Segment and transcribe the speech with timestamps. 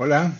[0.00, 0.32] Hola.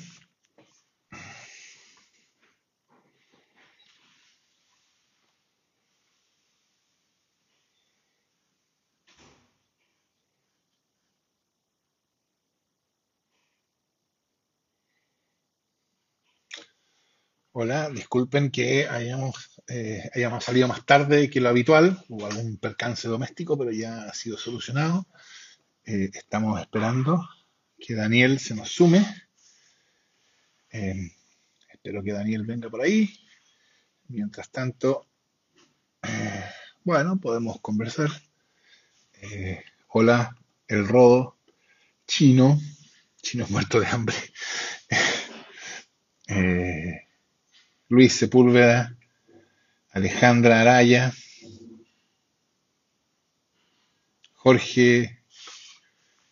[17.52, 22.04] Hola, disculpen que hayamos, eh, hayamos salido más tarde que lo habitual.
[22.08, 25.08] Hubo algún percance doméstico, pero ya ha sido solucionado.
[25.84, 27.28] Eh, estamos esperando
[27.76, 29.04] que Daniel se nos sume.
[30.78, 31.10] Eh,
[31.72, 33.10] espero que Daniel venga por ahí.
[34.08, 35.06] Mientras tanto,
[36.84, 38.10] bueno, podemos conversar.
[39.20, 40.34] Eh, hola,
[40.66, 41.36] el rodo,
[42.06, 42.60] chino,
[43.22, 44.16] chino muerto de hambre.
[46.28, 47.00] Eh,
[47.88, 48.96] Luis Sepúlveda,
[49.92, 51.12] Alejandra Araya,
[54.42, 55.20] Jorge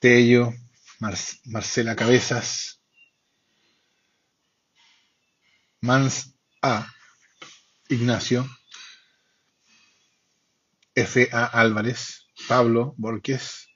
[0.00, 0.55] Tello,
[1.00, 2.76] Mar- Marcela Cabezas,
[5.87, 6.84] Mans A,
[7.89, 8.45] Ignacio,
[10.97, 11.29] F.
[11.33, 11.45] A.
[11.45, 13.69] Álvarez, Pablo Borges.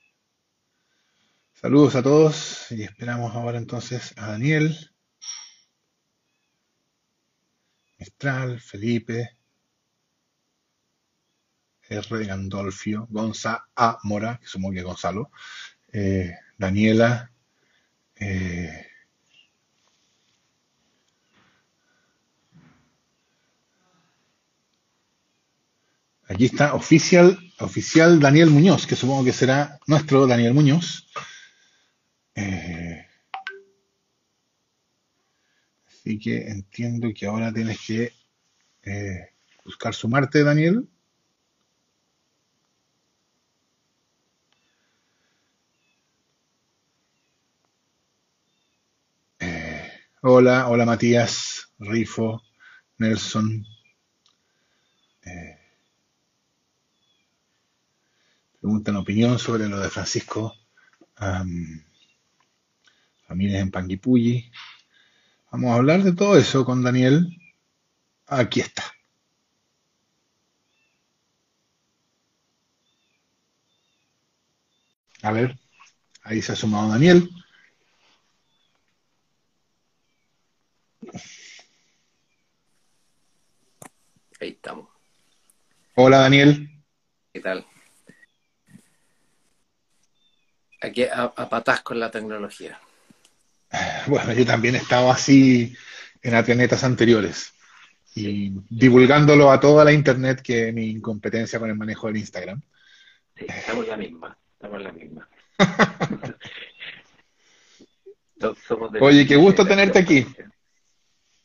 [1.53, 4.91] Saludos a todos y esperamos ahora entonces a Daniel,
[7.97, 9.37] Mistral, Felipe,
[11.87, 12.25] R.
[12.25, 13.99] Gandolfio, Gonza A.
[14.03, 15.31] Mora, que supongo que Gonzalo,
[15.93, 17.31] eh, Daniela,
[18.15, 18.90] eh,
[26.31, 31.07] aquí está oficial, oficial Daniel Muñoz, que supongo que será nuestro Daniel Muñoz.
[32.35, 33.05] Eh,
[35.87, 38.13] así que entiendo que ahora tienes que
[38.83, 39.29] eh,
[39.65, 40.87] buscar sumarte, Daniel.
[49.39, 52.41] Eh, hola, hola Matías, Rifo,
[52.99, 53.65] Nelson.
[55.23, 55.60] Eh,
[58.61, 60.55] preguntan opinión sobre lo de Francisco.
[63.27, 64.51] familias en Panguipulli.
[65.51, 67.27] Vamos a hablar de todo eso con Daniel.
[68.27, 68.83] Aquí está.
[75.23, 75.57] A ver,
[76.23, 77.29] ahí se ha sumado Daniel.
[84.39, 84.87] Ahí estamos.
[85.95, 86.69] Hola Daniel.
[87.33, 87.70] ¿Qué tal?
[90.81, 92.79] Aquí a, a patas con la tecnología.
[94.07, 95.75] Bueno, yo también estaba así
[96.21, 97.53] en atletas anteriores
[98.15, 102.61] y divulgándolo a toda la internet que mi incompetencia con el manejo del Instagram.
[103.37, 104.37] Sí, estamos la misma.
[104.53, 105.29] Estamos la misma.
[108.99, 110.25] Oye, qué gusto tenerte aquí.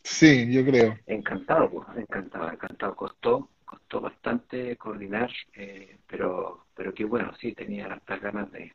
[0.03, 0.99] Sí, yo creo.
[1.07, 2.97] Encantado, pues, encantado, encantado.
[2.97, 8.73] Costó, costó bastante coordinar, eh, pero, pero qué bueno, sí, tenía hartas ganas de.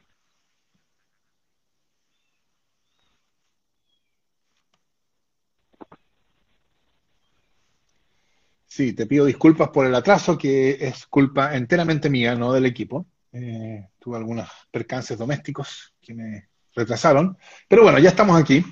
[8.74, 13.06] Sí, te pido disculpas por el atraso, que es culpa enteramente mía, no del equipo.
[13.34, 17.38] Eh, tuve algunos percances domésticos que me retrasaron.
[17.68, 18.64] Pero bueno, ya estamos aquí.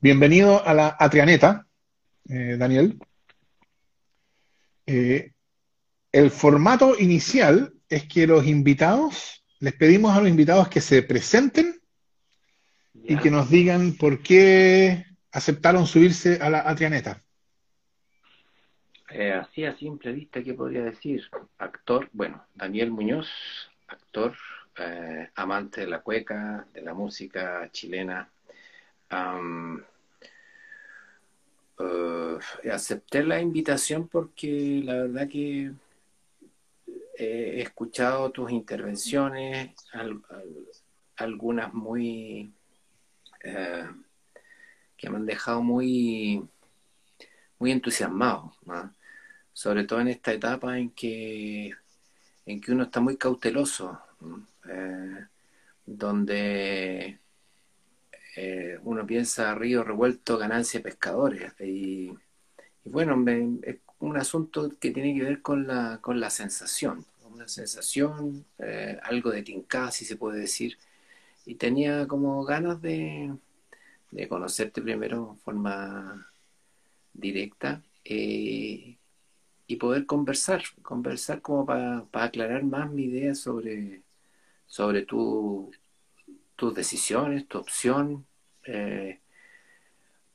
[0.00, 1.66] Bienvenido a la Atrianeta,
[2.28, 2.98] eh, Daniel.
[4.84, 5.32] Eh,
[6.12, 11.80] el formato inicial es que los invitados, les pedimos a los invitados que se presenten
[12.92, 17.24] y que nos digan por qué aceptaron subirse a la Atrianeta.
[19.10, 21.28] Eh, así a simple vista, ¿qué podría decir?
[21.58, 23.28] Actor, bueno, Daniel Muñoz,
[23.88, 24.34] actor,
[24.78, 28.28] eh, amante de la cueca, de la música chilena.
[31.80, 32.38] Eh,
[32.72, 35.72] acepté la invitación porque la verdad que
[37.16, 40.66] he escuchado tus intervenciones, al- al-
[41.16, 42.52] algunas muy
[43.44, 43.88] eh,
[44.96, 46.44] que me han dejado muy,
[47.58, 48.92] muy entusiasmado, ¿no?
[49.58, 51.72] Sobre todo en esta etapa en que,
[52.46, 53.98] en que uno está muy cauteloso.
[54.68, 55.26] Eh,
[55.84, 57.18] donde
[58.36, 61.54] eh, uno piensa río revuelto, ganancia de pescadores.
[61.58, 62.12] Y,
[62.84, 63.20] y bueno,
[63.62, 68.96] es un asunto que tiene que ver con la, con la sensación, una sensación, eh,
[69.02, 70.78] algo de tincada, si se puede decir.
[71.46, 73.34] Y tenía como ganas de,
[74.12, 76.30] de conocerte primero en forma
[77.12, 77.82] directa
[79.68, 84.02] y poder conversar, conversar como para, para aclarar más mi idea sobre,
[84.66, 85.70] sobre tu,
[86.56, 88.26] tus decisiones, tu opción.
[88.64, 89.20] eh,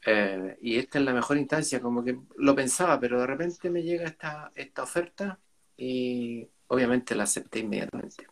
[0.06, 3.84] Eh, y esta es la mejor instancia, como que lo pensaba, pero de repente me
[3.84, 5.40] llega esta, esta oferta
[5.78, 8.28] y obviamente la acepté inmediatamente.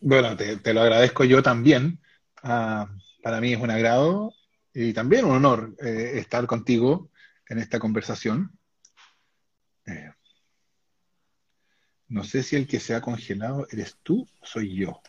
[0.00, 2.00] Bueno, te, lo agradezco yo también.
[2.42, 2.88] Ah,
[3.22, 4.34] para mí es un agrado
[4.74, 7.10] y también un honor eh, estar contigo
[7.48, 8.58] en esta conversación.
[9.86, 10.10] Eh,
[12.08, 15.02] no sé si el que se ha congelado eres tú o soy yo.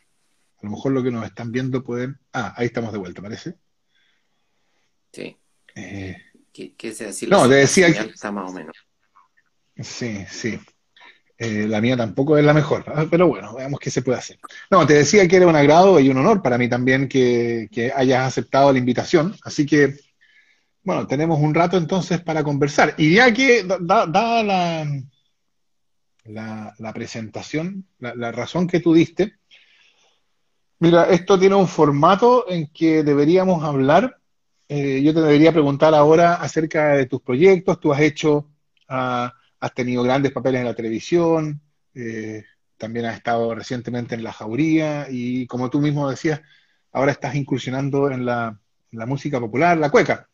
[0.57, 2.19] A lo mejor lo que nos están viendo pueden...
[2.31, 3.57] Ah, ahí estamos de vuelta, parece.
[5.11, 5.37] Sí.
[5.75, 6.17] Eh,
[6.53, 7.29] ¿Qué, qué decir?
[7.29, 8.11] No, te decía que...
[8.11, 8.75] Está más o menos.
[9.75, 10.59] Sí, sí.
[11.37, 14.37] Eh, la mía tampoco es la mejor, ah, pero bueno, veamos qué se puede hacer.
[14.69, 18.27] No, te decía que era un agrado y un honor para mí también que, hayas
[18.27, 19.95] aceptado la invitación, así que,
[20.83, 22.93] bueno, tenemos un rato entonces para conversar.
[22.97, 24.85] Y ya que, dada la,
[26.77, 29.33] la, presentación, la, razón que tú diste,
[30.79, 34.19] mira, esto tiene un formato en que deberíamos hablar.
[34.69, 38.49] Eh, yo te debería preguntar ahora acerca de tus proyectos, tú has hecho...
[38.87, 39.29] Uh,
[39.63, 41.61] has tenido grandes papeles en la televisión,
[41.95, 42.43] eh,
[42.77, 46.41] también has estado recientemente en La Jauría y como tú mismo decías,
[46.91, 48.59] ahora estás incursionando en la,
[48.91, 50.27] música popular, la cueca.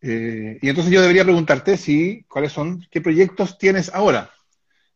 [0.00, 4.30] Eh, y entonces yo debería preguntarte si, cuáles son, qué proyectos tienes ahora.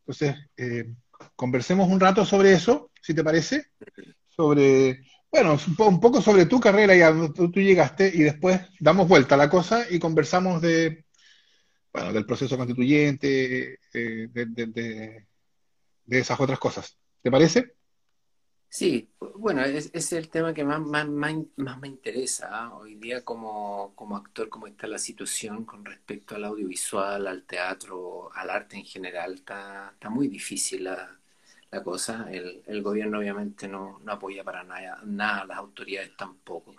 [0.01, 0.91] Entonces, eh,
[1.37, 3.67] conversemos un rato sobre eso, si te parece,
[4.29, 9.09] sobre, bueno, un poco sobre tu carrera y a donde tú llegaste y después damos
[9.09, 11.05] vuelta a la cosa y conversamos de,
[12.13, 15.27] del proceso constituyente, eh, de,
[16.09, 16.97] esas otras cosas.
[17.23, 17.75] ¿Te parece?
[18.71, 22.75] Sí, bueno, es, es el tema que más, más, más, me interesa ¿ah?
[22.75, 28.31] hoy día como, como actor, cómo está la situación con respecto al audiovisual, al teatro,
[28.35, 29.35] al arte en general.
[29.35, 31.19] Está, está muy difícil la,
[31.71, 32.27] la cosa.
[32.31, 36.75] El, el, gobierno obviamente no, no apoya para nada, nada, las autoridades tampoco.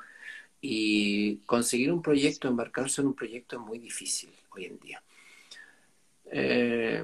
[0.62, 5.01] Y conseguir un proyecto, embarcarse en un proyecto es muy difícil hoy en día.
[6.31, 7.04] Eh,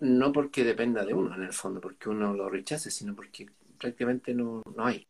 [0.00, 3.46] no porque dependa de uno en el fondo, porque uno lo rechace, sino porque
[3.78, 5.06] prácticamente no, no hay.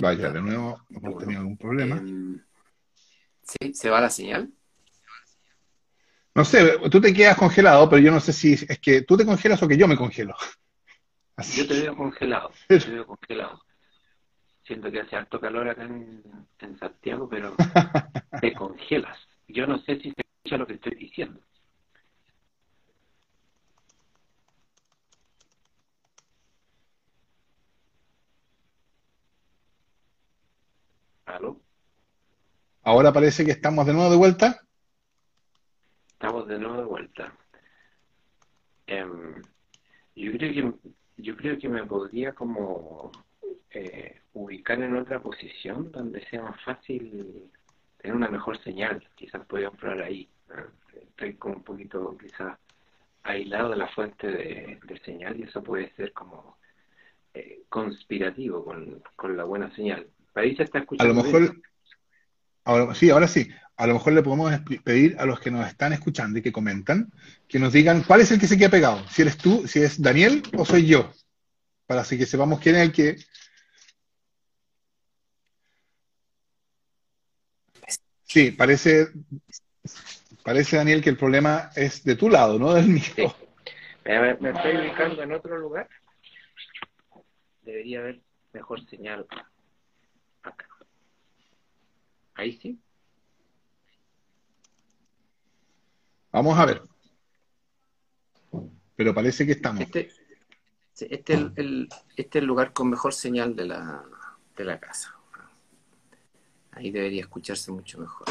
[0.00, 1.96] Vaya, de nuevo, hemos tenido algún problema.
[1.96, 2.40] Em,
[3.42, 3.74] ¿Sí?
[3.74, 4.52] ¿Se va la señal?
[6.34, 9.26] No sé, tú te quedas congelado, pero yo no sé si es que tú te
[9.26, 10.36] congelas o que yo me congelo.
[11.56, 13.62] Yo te veo congelado, te veo congelado.
[14.64, 16.22] Siento que hace harto calor acá en,
[16.78, 17.54] Santiago, pero
[18.40, 19.18] te congelas.
[19.46, 21.40] Yo no sé si se escucha lo que estoy diciendo.
[31.24, 31.60] ¿Aló?
[32.82, 34.60] Ahora parece que estamos de nuevo de vuelta.
[36.12, 37.32] Estamos de nuevo de vuelta.
[38.86, 39.42] Em,
[40.14, 43.10] yo creo que yo creo que me podría como
[43.70, 47.50] eh, ubicar en otra posición donde sea más fácil
[47.98, 49.06] tener una mejor señal.
[49.14, 50.28] Quizás podría probar ahí.
[50.94, 52.56] Estoy como un poquito quizás
[53.24, 56.56] aislado de la fuente de, señal y eso puede ser como
[57.34, 60.06] eh, conspirativo con, con, la buena señal.
[60.34, 61.12] Ahí se está escuchando.
[61.12, 61.56] A lo mejor,
[62.64, 63.48] ahora, sí, ahora sí
[63.78, 67.12] a lo mejor le podemos pedir a los que nos están escuchando y que comentan,
[67.46, 70.02] que nos digan cuál es el que se queda pegado, si eres tú, si es
[70.02, 71.12] Daniel o soy yo,
[71.86, 73.16] para así que sepamos quién es el que...
[78.24, 79.06] Sí, parece,
[80.42, 83.34] parece Daniel que el problema es de tu lado, no del mío.
[84.04, 85.88] Me, me estoy ubicando en otro lugar.
[87.62, 88.20] Debería haber
[88.52, 89.24] mejor señal
[90.42, 90.68] acá.
[92.34, 92.78] Ahí sí.
[96.32, 96.82] Vamos a ver.
[98.96, 99.80] Pero parece que estamos.
[99.80, 100.10] Este,
[100.98, 104.04] este, es el, este el lugar con mejor señal de la,
[104.56, 105.14] de la casa.
[106.72, 108.26] Ahí debería escucharse mucho mejor.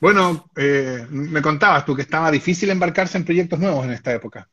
[0.00, 4.48] Bueno, eh, me contabas tú que estaba difícil embarcarse en proyectos nuevos en esta época.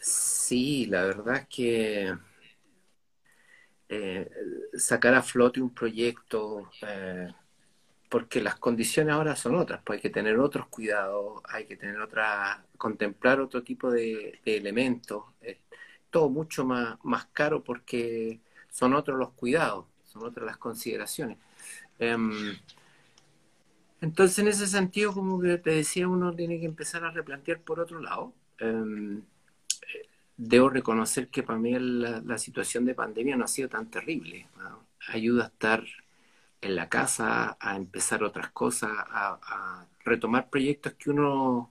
[0.00, 2.12] Sí, la verdad es que
[3.94, 4.30] eh,
[4.72, 7.28] sacar a flote un proyecto, eh,
[8.08, 12.00] porque las condiciones ahora son otras, pues hay que tener otros cuidados, hay que tener
[12.00, 15.24] otra, contemplar otro tipo de, elementos,
[16.10, 21.36] todo mucho más, más caro porque son otros los cuidados, son otras las consideraciones.
[21.98, 22.56] Em,
[24.00, 28.00] entonces, en ese sentido, como te decía, uno tiene que empezar a replantear por otro
[28.00, 28.32] lado.
[30.44, 34.48] Debo reconocer que para mí la, situación de pandemia no ha sido tan terrible.
[35.08, 35.84] Ayuda a estar
[36.60, 41.70] en la casa, a empezar otras cosas, a, retomar proyectos que uno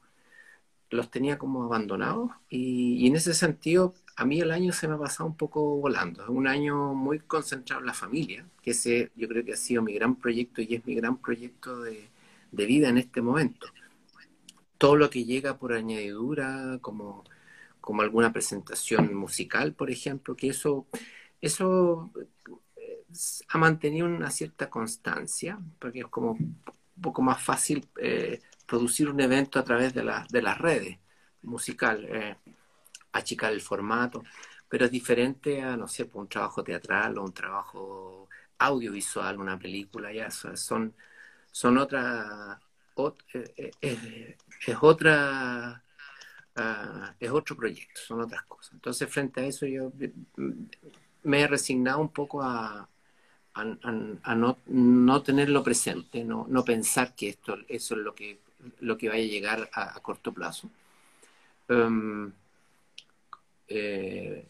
[0.90, 2.32] los tenía como abandonados.
[2.50, 6.24] Y, en ese sentido, a mí el año se me ha pasado un poco volando.
[6.24, 9.82] Es un año muy concentrado en la familia, que ese yo creo que ha sido
[9.82, 12.10] mi gran proyecto y es mi gran proyecto de,
[12.51, 13.68] de vida en este momento.
[14.78, 17.25] Todo lo que llega por añadidura, como
[17.82, 20.88] como alguna presentación musical, por ejemplo, que eso,
[21.42, 22.12] eso
[22.78, 23.04] eh,
[23.50, 26.62] ha mantenido una cierta constancia, porque es como un
[27.02, 31.00] poco más fácil eh, producir un evento a través de, de las redes
[31.44, 32.38] musical, eh,
[33.14, 34.24] achicar el formato,
[34.70, 39.58] pero es diferente a, no sé, pues, un trabajo teatral o un trabajo audiovisual, una
[39.60, 40.96] película, ya son,
[41.52, 42.62] son otra,
[43.82, 45.84] es otra
[47.20, 48.74] Es otro proyecto, son otras cosas.
[48.74, 49.91] Entonces, frente a eso, yo
[51.24, 52.88] me he resignado un poco a,
[53.53, 58.39] a, no, no, tenerlo presente, no, no, pensar que esto, eso es lo que,
[58.80, 60.70] lo que vaya a llegar a, corto plazo.
[61.68, 62.32] Em,
[63.68, 64.48] eh,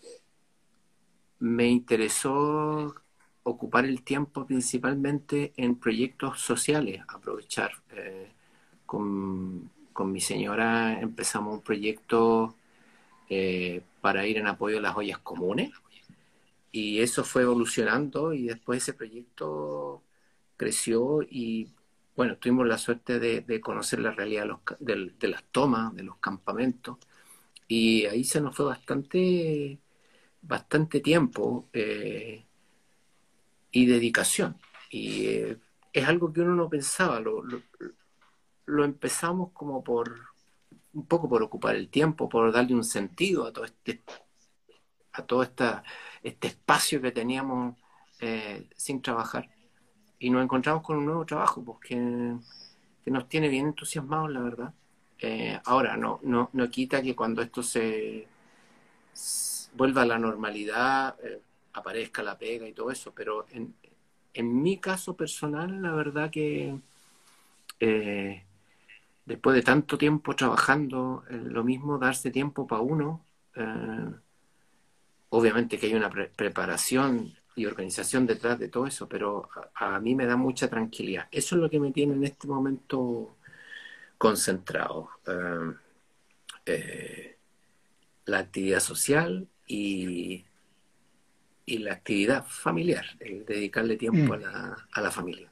[1.40, 2.96] me interesó
[3.44, 8.32] ocupar el tiempo principalmente en proyectos sociales, aprovechar eh,
[8.86, 9.70] con
[10.02, 12.56] con mi señora empezamos un proyecto
[13.30, 15.70] eh, para ir en apoyo a las ollas comunes
[16.72, 20.02] y eso fue evolucionando y después ese proyecto
[20.58, 21.70] creció y
[22.16, 24.48] bueno, tuvimos la suerte de, conocer la realidad
[24.80, 26.98] de, las tomas, de los campamentos
[27.68, 29.78] y ahí se nos fue bastante,
[30.42, 32.44] bastante tiempo eh,
[33.72, 34.58] y dedicación.
[34.90, 35.58] Y eh,
[35.94, 37.44] es algo que uno no pensaba, lo
[38.80, 40.32] empezamos como por
[40.94, 44.02] un poco por ocupar el tiempo, por darle un sentido a todo este,
[45.14, 45.84] a todo esta,
[46.24, 47.76] este espacio que teníamos
[48.20, 49.50] eh, sin trabajar.
[50.20, 51.96] Y nos encontramos con un nuevo trabajo, pues, que,
[53.06, 54.74] nos tiene bien entusiasmados, la verdad.
[55.20, 58.28] Eh, ahora, no, no, no quita que cuando esto se,
[59.74, 61.42] vuelva a la normalidad, eh,
[61.74, 63.74] aparezca la pega y todo eso, pero en,
[64.34, 66.78] en mi caso personal, la verdad que
[69.26, 73.26] después de tanto tiempo trabajando, lo mismo darse tiempo para uno.
[73.56, 74.12] Eh,
[75.30, 80.26] obviamente que hay una preparación y organización detrás de todo eso, pero a, mí me
[80.26, 81.28] da mucha tranquilidad.
[81.32, 83.38] Eso es lo que me tiene en este momento
[84.18, 85.10] concentrado.
[85.28, 85.74] Eh,
[86.66, 87.38] eh,
[88.26, 90.46] la actividad social y,
[91.66, 94.44] y, la actividad familiar, dedicarle tiempo mm.
[94.94, 95.52] a la familia.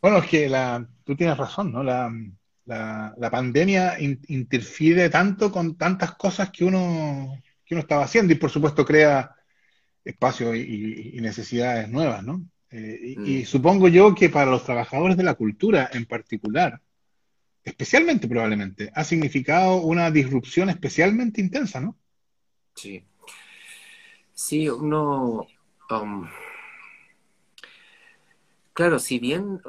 [0.00, 1.82] Bueno, es que la, tú tienes razón, ¿no?
[1.82, 2.10] La,
[2.66, 8.50] la, pandemia interfiere tanto con tantas cosas que uno, que uno estaba haciendo y por
[8.50, 9.34] supuesto crea
[10.04, 12.44] espacios y, necesidades nuevas, ¿no?
[12.70, 13.44] Eh, y, mm.
[13.44, 16.80] supongo yo que para los trabajadores de la cultura en particular,
[17.64, 21.96] especialmente probablemente, ha significado una disrupción especialmente intensa, ¿no?
[22.74, 23.04] Sí.
[24.32, 25.46] Sí, uno...
[25.90, 26.28] Um,
[28.72, 29.60] claro, si bien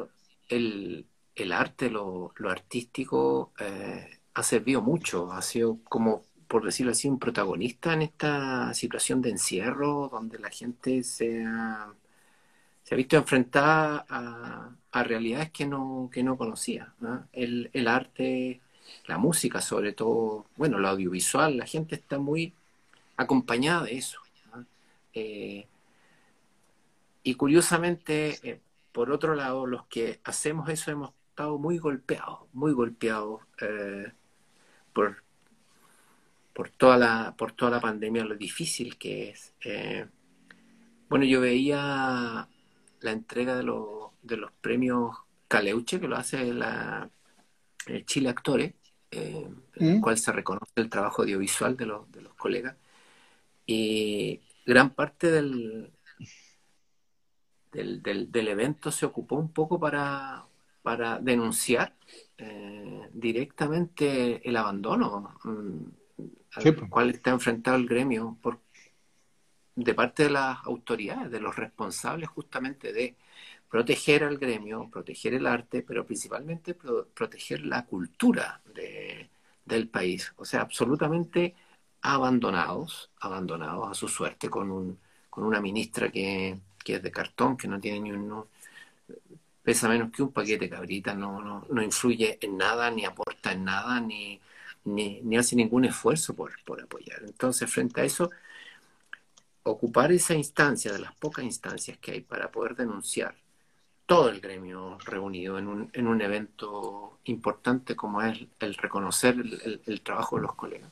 [0.52, 7.20] el, arte, lo, artístico, eh, ha servido mucho, ha sido como, por decirlo así, un
[7.20, 11.94] protagonista en esta situación de encierro, donde la gente se ha,
[12.92, 16.94] visto enfrentada a, realidades que no, que no conocía.
[17.32, 18.62] El, arte,
[19.08, 22.54] la música sobre todo, bueno, lo audiovisual, la gente está muy
[23.18, 24.20] acompañada de eso.
[25.14, 25.68] Eh,
[27.24, 28.60] y curiosamente, eh,
[28.92, 34.12] por otro lado, los que hacemos eso hemos estado muy golpeados, muy golpeados eh,
[34.94, 35.24] por,
[36.54, 39.54] por, toda la, por toda la pandemia, lo difícil que es.
[39.64, 40.06] Eh,
[41.10, 42.48] bueno, yo veía
[43.00, 43.64] la entrega de,
[44.22, 45.18] de los premios
[45.48, 47.10] Caleuche, que lo hace la,
[47.88, 48.74] el Chile Actores,
[49.12, 50.02] eh, en el mm.
[50.02, 52.76] cual se reconoce el trabajo audiovisual de los, de los colegas.
[53.66, 55.92] Y gran parte del,
[57.72, 58.02] del,
[58.32, 60.46] del, evento se ocupó un poco para,
[60.82, 61.96] para denunciar
[62.38, 65.84] eh, directamente el abandono mm,
[66.56, 66.90] al pues.
[66.90, 68.60] cual está enfrentado el gremio por,
[69.76, 73.16] de parte de las autoridades, de los responsables justamente de
[73.70, 79.30] proteger al gremio, proteger el arte, pero principalmente proteger la cultura de,
[79.66, 80.34] del país.
[80.36, 81.56] O sea, absolutamente
[82.02, 85.00] abandonados, abandonados a su suerte con, un,
[85.30, 88.46] con una ministra que, que es de cartón, que no tiene ni un...
[89.64, 93.66] pesa menos que un paquete cabrita, no, no, no influye en nada, ni aporta en
[93.66, 94.40] nada, ni
[94.86, 97.22] ni, ni hace ningún esfuerzo por, por apoyar.
[97.24, 98.30] Entonces, frente a eso,
[99.64, 103.36] ocupar esa instancia, de las pocas instancias que hay para poder denunciar
[104.06, 109.36] todo el gremio reunido en un, en un evento importante como es el reconocer
[109.86, 110.92] el, trabajo de los colegas.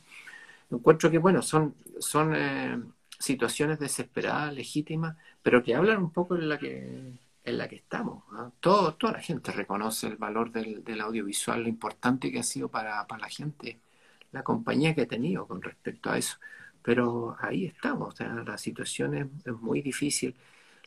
[0.72, 2.80] Encuentro que, bueno, son, son eh,
[3.20, 8.24] situaciones desesperadas, legítimas, pero que hablan un poco en la que, en la que estamos.
[8.60, 12.70] Todo, toda la gente reconoce el valor del, del, audiovisual, lo importante que ha sido
[12.70, 13.80] para, para la gente,
[14.32, 16.38] la compañía que ha tenido con respecto a eso.
[16.82, 20.36] Pero ahí estamos, o sea, la situación es, muy difícil.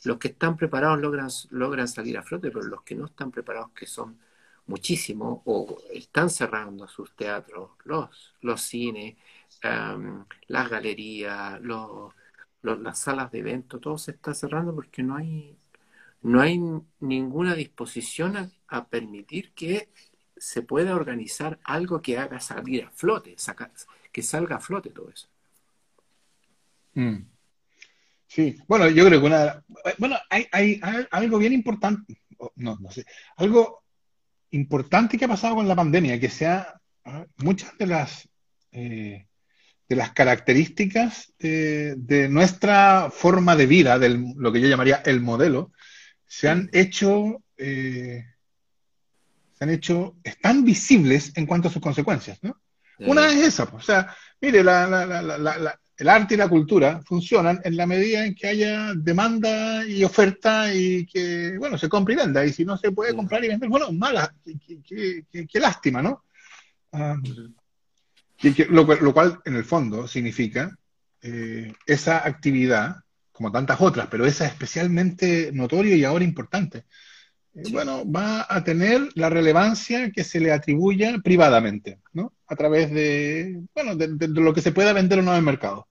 [0.04, 3.70] Los que están preparados logran, logran salir a flote, pero los que no están preparados,
[3.72, 4.18] que son
[4.66, 9.16] muchísimos, o están cerrando sus teatros, los, los cines,
[9.62, 12.12] em, las galerías, los,
[12.62, 15.56] las salas de evento, todo se está cerrando porque no hay,
[16.22, 16.60] no hay
[17.00, 19.90] ninguna disposición a, permitir que
[20.36, 23.36] se pueda organizar algo que haga salir a flote,
[24.10, 25.28] que salga a flote todo eso.
[26.94, 27.26] Mm.
[28.26, 29.62] Sí, bueno, yo creo que una.
[29.98, 32.22] Bueno, hay, hay, algo bien importante,
[32.56, 33.04] no, no sé,
[33.36, 33.82] algo
[34.52, 36.80] importante que ha pasado con la pandemia, que sea
[37.36, 38.28] muchas de las
[38.70, 39.26] eh,
[39.92, 45.72] de las características de, nuestra forma de vida, de lo que yo llamaría el modelo,
[46.26, 48.24] se han hecho, eh,
[49.52, 52.58] se han hecho, están visibles en cuanto a sus consecuencias, ¿no?
[53.00, 57.76] Una es esa, o sea, mire, la, la, el arte y la cultura funcionan en
[57.76, 62.46] la medida en que haya demanda y oferta y que, bueno, se compra y venda.
[62.46, 64.32] Y si no se puede comprar y vender, bueno, mala,
[64.88, 66.24] qué, lástima, ¿no?
[68.70, 70.76] Lo, cual, en el fondo, significa
[71.20, 72.96] eh, esa actividad,
[73.30, 76.84] como tantas otras, pero esa especialmente notoria y ahora importante,
[77.54, 82.32] eh, bueno, va a tener la relevancia que se le atribuya privadamente, ¿no?
[82.46, 85.44] A través de, bueno, de, de lo que se pueda vender o no en el
[85.44, 85.86] mercado.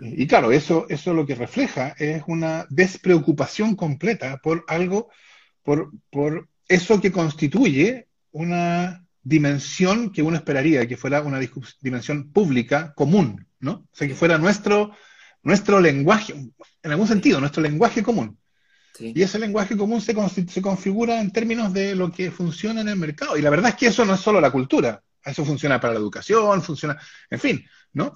[0.00, 5.10] Y claro, eso, eso lo que refleja es una despreocupación completa por algo,
[5.62, 11.40] por, por eso que constituye una dimensión que uno esperaría que fuera una
[11.80, 13.72] dimensión pública común, ¿no?
[13.72, 14.92] O sea, que fuera nuestro,
[15.42, 18.38] nuestro lenguaje, en algún sentido, nuestro lenguaje común.
[18.98, 20.14] Y ese lenguaje común se,
[20.48, 23.36] se configura en términos de lo que funciona en el mercado.
[23.36, 25.98] Y la verdad es que eso no es solo la cultura, eso funciona para la
[25.98, 26.96] educación, funciona,
[27.28, 28.14] en fin, ¿no?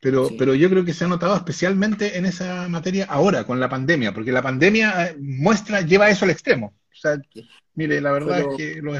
[0.00, 3.68] Pero, pero yo creo que se ha notado especialmente en esa materia ahora, con la
[3.68, 6.74] pandemia, porque la pandemia eh, muestra, lleva eso al extremo.
[6.92, 7.16] O sea,
[7.74, 8.96] mire, la verdad es que los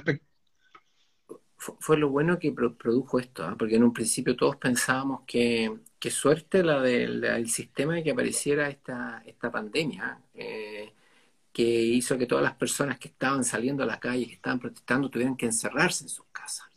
[1.58, 3.56] fue lo bueno que produjo esto, ¿ah?
[3.58, 8.68] porque en un principio todos pensábamos que, qué suerte la del, sistema de que apareciera
[8.68, 10.92] esta, esta pandemia, eh,
[11.52, 15.10] que hizo que todas las personas que estaban saliendo a la calle, que estaban protestando,
[15.10, 16.68] tuvieran que encerrarse en sus casas.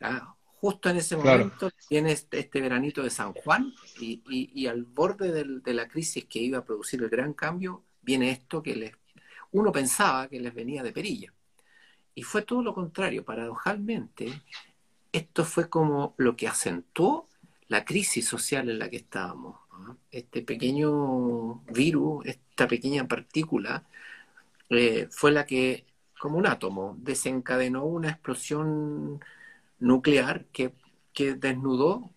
[0.00, 0.34] ¿ah?
[0.60, 5.74] justo en ese momento tiene este, este, veranito de San Juan y, al borde de
[5.74, 8.92] la crisis que iba a producir el gran cambio, viene esto que les,
[9.52, 11.32] uno pensaba que les venía de perilla.
[12.14, 14.42] Y fue todo lo contrario, paradojalmente,
[15.12, 17.28] esto fue como lo que acentuó
[17.68, 19.56] la crisis social en la que estábamos.
[20.10, 23.84] Este pequeño virus, esta pequeña partícula,
[24.70, 25.84] eh, fue la que,
[26.18, 29.20] como un átomo, desencadenó una explosión
[29.78, 30.72] nuclear que,
[31.36, 32.10] desnudó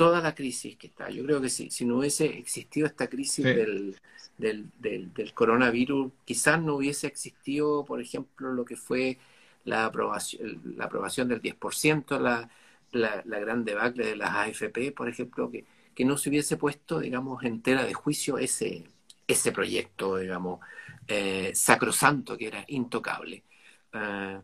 [0.00, 1.10] toda la crisis que está.
[1.10, 3.94] Yo creo que si, si no hubiese existido esta crisis del,
[4.38, 9.18] del, coronavirus, quizás no hubiese existido, por ejemplo, lo que fue
[9.64, 12.48] la aprobación, la aprobación del 10%, la,
[12.92, 16.98] la, la gran debacle de las AFP, por ejemplo, que, que no se hubiese puesto,
[17.00, 18.84] digamos, entera de juicio ese,
[19.26, 20.60] ese proyecto, digamos,
[21.08, 23.44] eh, sacrosanto, que era intocable.
[23.92, 24.40] Eh,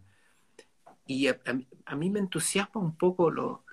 [1.06, 3.64] y a, mí me entusiasma un poco lo,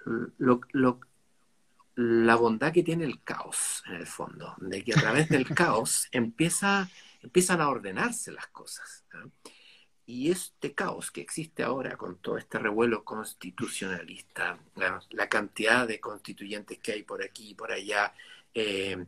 [1.96, 6.08] la bondad que tiene el caos, en el fondo, de que a través del caos
[6.12, 6.90] empieza,
[7.22, 9.04] empiezan a ordenarse las cosas.
[10.06, 16.80] Y este caos que existe ahora con todo este revuelo constitucionalista, la, cantidad de constituyentes
[16.80, 18.14] que hay por aquí y por allá,
[18.54, 19.06] eh,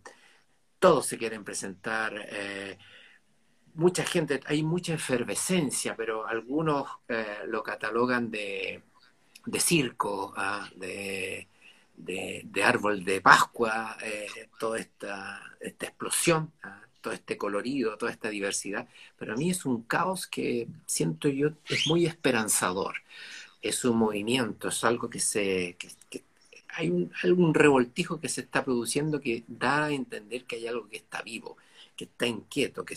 [0.79, 2.13] todos se quieren presentar.
[2.29, 2.77] Eh,
[3.73, 8.81] mucha gente, hay mucha efervescencia, pero algunos eh, lo catalogan de,
[9.45, 10.69] de circo, ¿ah?
[11.97, 14.27] De, árbol de Pascua, eh,
[14.59, 16.81] toda esta, esta explosión, ¿ah?
[17.01, 18.87] todo este colorido, toda esta diversidad.
[19.17, 22.95] Pero a mí es un caos que siento yo es muy esperanzador.
[23.61, 25.77] Es un movimiento, es algo que se...
[26.69, 30.89] hay un, algún revoltijo que se está produciendo que da a entender que hay algo
[30.89, 31.57] que está vivo,
[31.95, 32.95] que está inquieto, que,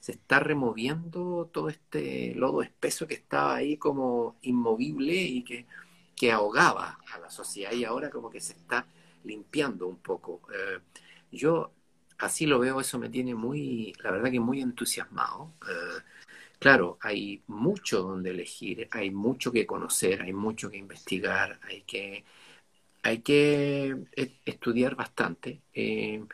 [0.00, 5.66] se está removiendo todo este lodo espeso que estaba ahí como inmovible y que,
[6.18, 8.86] que ahogaba a la sociedad y ahora como que se está
[9.24, 10.42] limpiando un poco.
[10.52, 10.80] Eh,
[11.32, 11.72] yo
[12.18, 15.52] así lo veo, eso me tiene muy, la verdad que muy entusiasmado.
[15.68, 16.02] Eh,
[16.58, 22.24] claro, hay mucho donde elegir, hay mucho que conocer, hay mucho que investigar, hay que,
[23.02, 26.24] hay que e, estudiar bastante, eh,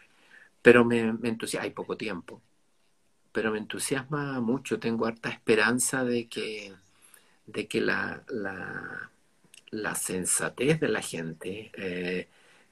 [0.63, 2.43] pero me, entusiasma, hay poco tiempo,
[3.33, 6.73] pero me entusiasma mucho, tengo harta esperanza de que,
[7.47, 8.25] de que la,
[9.75, 12.29] la sensatez de la gente, eh,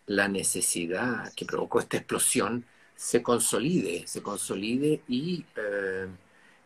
[0.06, 2.64] la necesidad que provocó esta explosión,
[2.96, 6.06] se consolide, se consolide y eh,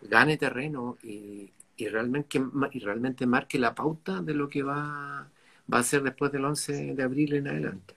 [0.03, 2.41] gane terreno y, realmente,
[2.73, 5.29] y realmente marque la pauta de lo que va,
[5.73, 7.95] va a ser después del 11 de abril en adelante.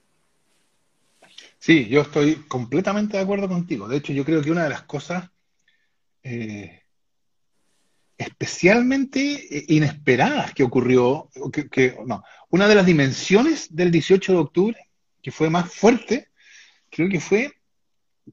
[1.58, 3.86] Sí, yo estoy completamente de acuerdo contigo.
[3.88, 5.30] De hecho, yo creo que una de las cosas
[6.22, 6.79] eh,
[8.20, 11.30] especialmente eh, inesperadas que ocurrió,
[11.70, 14.88] que, no, una de las dimensiones del 18 de octubre,
[15.22, 16.28] que fue más fuerte,
[16.90, 17.52] creo que fue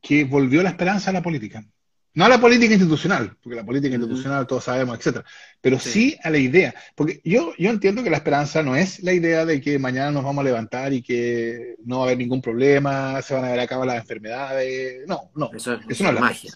[0.02, 1.66] que volvió la esperanza a la política.
[2.14, 5.24] No a la política institucional, porque la política institucional todos sabemos, etcétera,
[5.62, 6.18] pero sí.
[6.24, 6.74] a la idea.
[6.96, 10.24] Porque yo, yo entiendo que la esperanza no es la idea de que mañana nos
[10.24, 13.60] vamos a levantar y que no va a haber ningún problema, se van a ver
[13.60, 15.08] a cabo las enfermedades.
[15.08, 15.52] No, no.
[15.54, 16.52] Eso, es no es magia.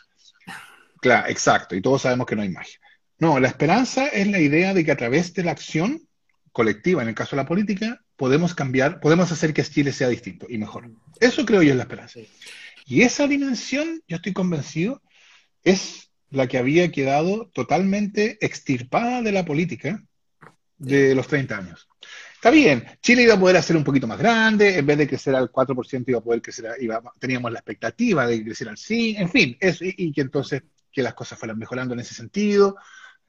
[1.00, 2.80] Claro, exacto, y todos sabemos que no hay magia.
[3.22, 6.02] No, la esperanza es la idea de que a través de la acción
[6.52, 10.48] colectiva, en el caso de la política, podemos cambiar, podemos hacer que Chile sea distinto
[10.50, 10.90] y mejor.
[11.20, 12.20] Eso creo yo es la esperanza.
[12.88, 15.04] Y esa dimensión, yo estoy convencido,
[15.64, 20.04] es la que había quedado totalmente extirpada de la política
[20.80, 21.88] de los 30 años.
[22.34, 25.36] Está bien, Chile iba a poder hacer un poquito más grande, en vez de crecer
[25.36, 29.30] al 4%, iba a poder crecer, iba, teníamos la expectativa de crecer al 5%, en
[29.30, 32.78] fin, y, que entonces que las cosas fueran mejorando en ese sentido,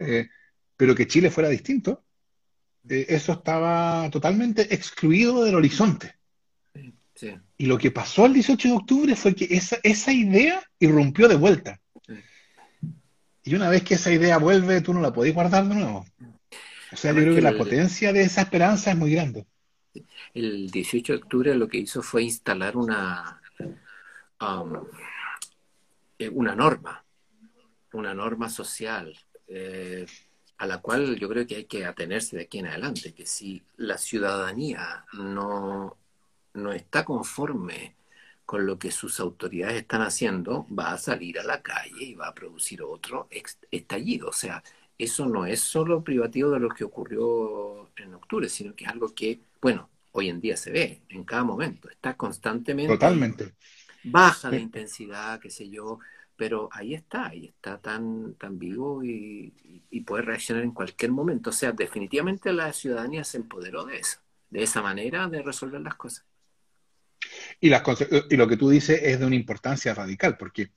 [0.02, 0.28] eh,
[0.76, 2.04] pero que Chile fuera distinto,
[2.88, 6.16] eh, eso estaba totalmente excluido del horizonte.
[7.56, 11.36] Y lo que pasó el 18 de octubre fue que esa, esa idea irrumpió de
[11.36, 11.80] vuelta.
[13.44, 16.04] Y una vez que esa idea vuelve, tú no la podés guardar de nuevo.
[16.92, 19.46] O sea, yo creo que, la potencia de esa esperanza es muy grande.
[20.34, 23.40] El 18 de octubre lo que hizo fue instalar una,
[24.40, 24.84] um,
[26.18, 27.04] eh, una norma,
[27.92, 29.16] una norma social,
[29.54, 30.06] eh,
[30.58, 33.62] a la cual yo creo que hay que atenerse de aquí en adelante, que si
[33.76, 35.96] la ciudadanía no
[36.54, 37.96] no está conforme
[38.44, 42.28] con lo que sus autoridades están haciendo, va a salir a la calle y va
[42.28, 43.28] a producir otro
[43.70, 44.28] estallido.
[44.28, 44.62] O sea,
[44.98, 49.14] eso no es solo privativo de lo que ocurrió en octubre, sino que es algo
[49.14, 53.54] que, bueno, hoy en día se ve en cada momento, está constantemente Totalmente.
[54.02, 55.98] baja de intensidad, qué sé yo,
[56.42, 61.50] pero ahí está, ahí está tan, tan vivo y, y, puede reaccionar en cualquier momento.
[61.50, 64.18] O sea, definitivamente la ciudadanía se empoderó de eso,
[64.50, 66.24] de esa manera de resolver las cosas.
[67.60, 67.84] Y, las,
[68.28, 70.70] y lo que tú dices es de una importancia radical, porque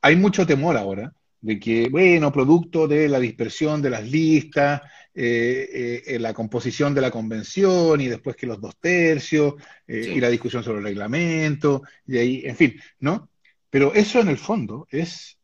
[0.00, 1.12] hay mucho temor ahora
[1.42, 4.80] de que, bueno, producto de la dispersión de las listas,
[5.14, 9.52] eh, eh, la composición de la convención y después que los dos tercios
[9.86, 13.28] eh, y la discusión sobre el reglamento, y ahí, en fin, ¿no?
[13.74, 15.36] Pero eso en el fondo es,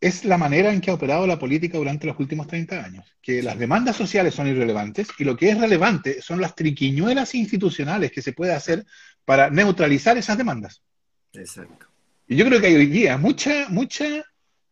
[0.00, 3.42] es la manera en que ha operado la política durante los últimos 30 años, que
[3.42, 8.22] las demandas sociales son irrelevantes y lo que es relevante son las triquiñuelas institucionales que
[8.22, 8.86] se puede hacer
[9.24, 10.84] para neutralizar esas demandas.
[11.32, 11.88] Exacto.
[12.28, 14.04] Y yo creo que hay hoy día mucha, mucha,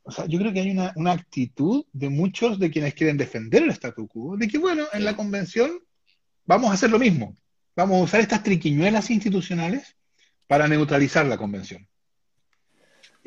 [0.05, 3.64] o sea, yo creo que hay una, una actitud de muchos de quienes quieren defender
[3.64, 5.72] el statu quo, de que, bueno, en la convención
[6.44, 7.37] vamos a hacer lo mismo,
[7.75, 9.96] vamos a usar estas triquiñuelas institucionales
[10.46, 11.88] para neutralizar la convención.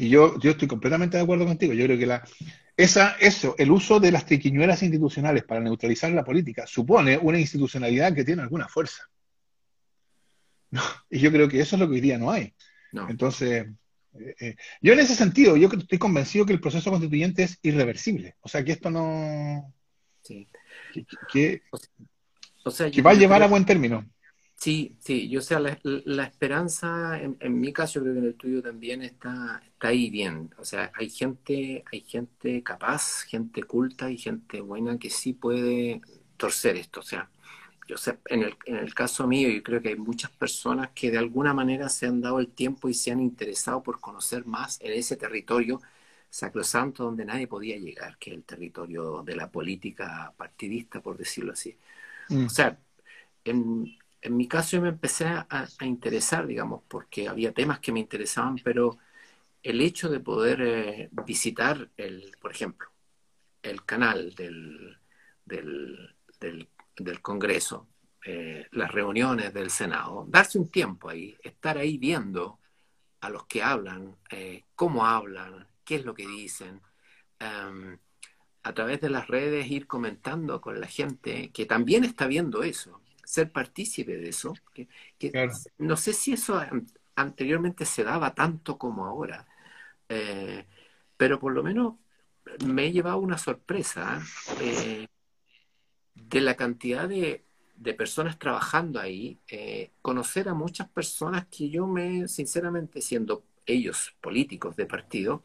[0.02, 1.74] Y yo, yo estoy completamente de acuerdo contigo.
[1.74, 2.24] Yo creo que la,
[2.78, 8.16] esa, eso, el uso de las triquiñuelas institucionales para neutralizar la política supone una institucionalidad
[8.16, 9.10] que tiene alguna fuerza.
[11.10, 12.54] y yo creo que eso es lo que hoy día no hay.
[13.10, 13.68] Entonces,
[14.14, 18.38] eh, eh, yo en ese sentido, yo estoy convencido que el proceso constituyente es irreversible.
[18.40, 19.74] O sea, que esto no...
[20.22, 20.48] Sí.
[21.30, 21.62] Que,
[22.64, 24.10] o sea, que va a llevar a buen término.
[24.60, 28.62] Sí, sí, yo sea, la, la esperanza, en, mi caso, creo que en el tuyo
[28.62, 30.54] también está, está ahí bien.
[30.58, 36.02] O sea, hay gente, hay gente capaz, gente culta y gente buena que sí puede
[36.36, 37.00] torcer esto.
[37.00, 37.30] O sea,
[37.88, 41.10] yo sé, en el, en el caso mío, yo creo que hay muchas personas que
[41.12, 44.80] de alguna manera se han dado el tiempo y se han interesado por conocer más
[44.82, 45.82] en ese territorio
[46.30, 51.54] sacrosanto donde nadie podía llegar, que es el territorio de la política partidista, por decirlo
[51.54, 51.78] así.
[52.30, 52.45] Mm.
[52.45, 52.78] O sea,
[53.45, 57.92] en, en, mi caso yo me empecé a, a, interesar, digamos, porque había temas que
[57.92, 58.98] me interesaban, pero
[59.64, 62.90] el hecho de poder eh, visitar, el, por ejemplo,
[63.64, 64.98] el canal del,
[65.46, 66.16] del,
[66.98, 67.88] del Congreso
[68.26, 72.60] eh, las reuniones del Senado, darse un tiempo ahí, estar ahí viendo
[73.22, 76.82] a los que hablan, eh, cómo hablan, qué es lo que dicen.
[77.40, 77.98] Em,
[78.64, 83.02] a través de las redes ir comentando con la gente que también está viendo eso,
[83.30, 84.54] ser partícipe de eso.
[84.74, 84.88] Que,
[85.78, 86.62] No sé si eso
[87.15, 89.48] anteriormente se daba tanto como ahora,
[90.10, 90.65] eh,
[91.18, 91.96] pero por lo menos
[92.65, 94.22] me he llevado una sorpresa
[94.62, 95.08] eh,
[96.15, 97.44] de la cantidad de,
[97.76, 104.15] de personas trabajando ahí, eh, conocer a muchas personas que yo me, sinceramente, siendo ellos
[104.22, 105.44] políticos de partido,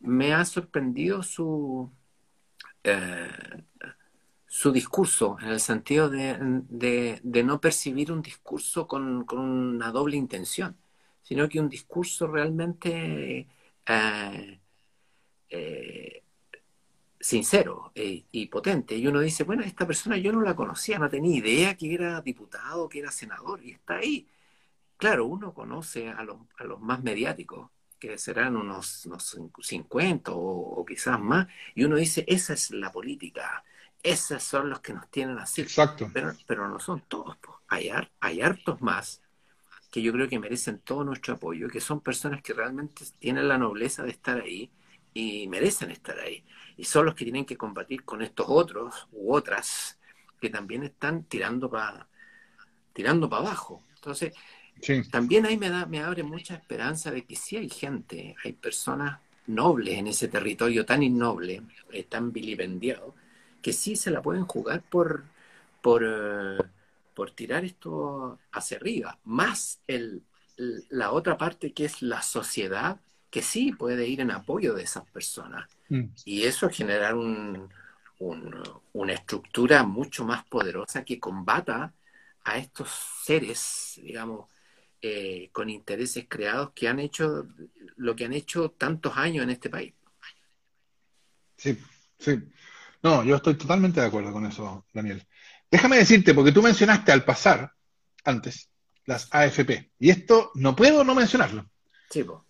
[0.00, 1.90] me ha sorprendido su,
[2.84, 3.28] eh,
[4.54, 10.76] su discurso, en el sentido de, no percibir un discurso con, una doble intención,
[11.22, 13.48] sino que un discurso realmente
[15.50, 16.22] eh,
[17.18, 18.96] sincero eh, y potente.
[18.96, 22.20] Y uno dice, bueno, esta persona yo no la conocía, no tenía idea que era
[22.20, 24.28] diputado, que era senador, y está ahí.
[24.96, 30.84] Claro, uno conoce a los, a los más mediáticos, que serán unos, unos 50 o,
[30.86, 33.64] quizás más, y uno dice, esa es la política,
[34.04, 35.62] esos son los que nos tienen así.
[35.62, 36.08] Exacto.
[36.12, 37.36] Pero, pero no son todos,
[37.68, 37.90] Hay,
[38.20, 39.20] hay hartos más
[39.90, 43.58] que yo creo que merecen todo nuestro apoyo, que son personas que realmente tienen la
[43.58, 44.70] nobleza de estar ahí
[45.14, 46.44] y merecen estar ahí
[46.76, 49.98] y son los que tienen que combatir con estos otros u otras
[50.40, 52.08] que también están tirando para
[52.92, 53.82] tirando para abajo.
[53.94, 54.34] Entonces,
[55.10, 59.20] también ahí me da me abre mucha esperanza de que sí hay gente, hay personas
[59.46, 61.62] nobles en ese territorio tan innoble,
[61.92, 63.14] eh, tan vilipendiado,
[63.64, 65.24] que sí se la pueden jugar por
[65.84, 66.64] por, eh,
[67.14, 70.22] por tirar esto hacia arriba, más el,
[70.88, 72.98] la otra parte que es la sociedad
[73.30, 75.68] que sí puede ir en apoyo de esas personas.
[75.90, 76.04] Mm.
[76.24, 77.68] Y eso generar un,
[78.94, 81.92] una estructura mucho más poderosa que combata
[82.44, 82.88] a estos
[83.22, 84.48] seres, digamos,
[85.02, 87.46] eh, con intereses creados que han hecho
[87.96, 89.92] lo que han hecho tantos años en este país.
[91.58, 91.78] Sí,
[92.18, 92.42] sí.
[93.04, 95.22] No, yo estoy totalmente de acuerdo con eso, Daniel.
[95.70, 97.70] Déjame decirte, porque tú mencionaste al pasar,
[98.24, 98.70] antes,
[99.04, 101.70] las AFP, y esto no puedo no mencionarlo.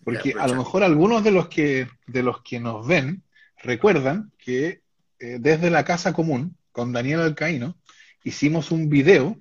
[0.01, 3.23] Porque a lo mejor algunos de los que, de los que nos ven
[3.63, 4.81] recuerdan que
[5.19, 7.75] eh, desde la Casa Común, con Daniel Alcaíno,
[8.23, 9.37] hicimos un video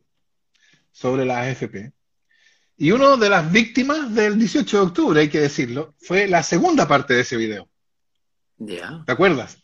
[0.91, 1.93] sobre la AFP.
[2.77, 6.89] Y una de las víctimas del 18 de octubre, hay que decirlo, fue la segunda
[6.89, 7.69] parte de ese video.
[9.07, 9.59] ¿Te acuerdas?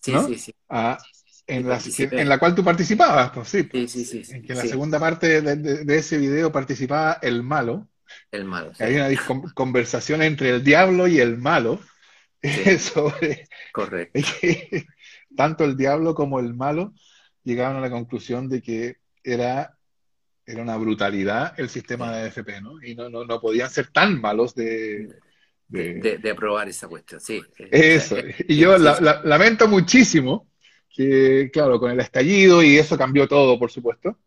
[0.00, 0.54] Sí, sí, sí.
[0.68, 0.98] Ah,
[1.46, 3.68] en, la, en, la, cual tú participabas, pues sí.
[3.72, 7.88] sí, sí, sí en que en la segunda parte de, ese video participaba el malo,
[8.30, 8.72] el malo.
[8.78, 9.08] Hay una
[9.54, 11.80] conversación entre el diablo y el malo
[12.78, 14.20] sobre Correcto.
[15.36, 16.94] tanto el diablo como el malo
[17.44, 19.76] llegaban a la conclusión de que era,
[20.44, 22.82] era una brutalidad el sistema de AFP, ¿no?
[22.82, 25.08] Y no, no, no podían ser tan malos de,
[25.68, 27.42] de, aprobar esa cuestión, sí.
[27.70, 28.16] Eso.
[28.46, 30.48] Y yo lamento muchísimo
[30.88, 34.18] que, claro, con el estallido y eso cambió todo, por supuesto.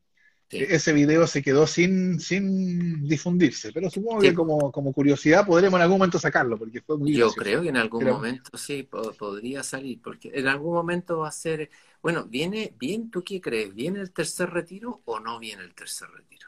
[0.52, 6.00] Ese video se quedó sin, sin difundirse, pero supongo que como, curiosidad podremos en algún
[6.00, 10.32] momento sacarlo, porque fue muy Yo creo que en algún momento sí podría salir, porque
[10.34, 11.70] en algún momento va a ser...
[12.02, 13.12] Bueno, ¿viene bien?
[13.12, 13.76] ¿Tú qué crees?
[13.76, 16.48] ¿Viene el tercer retiro o no viene el tercer retiro?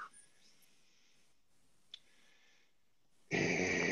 [3.29, 3.90] Eh,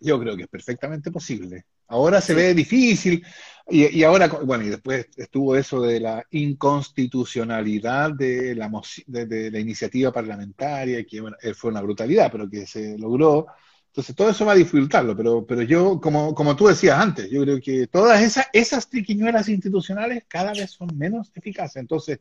[0.00, 1.64] yo creo que es perfectamente posible.
[1.88, 3.24] Ahora se ve difícil
[3.70, 8.70] y, ahora, bueno, y después estuvo eso de la inconstitucionalidad de la,
[9.06, 13.46] de, la iniciativa parlamentaria, que eh, fue una brutalidad, pero que se logró.
[13.88, 17.42] Entonces, todo eso va a dificultarlo, pero, pero yo, como, como tú decías antes, yo
[17.42, 21.76] creo que todas esas, esas triquiñuelas institucionales cada vez son menos eficaces.
[21.76, 22.20] Entonces,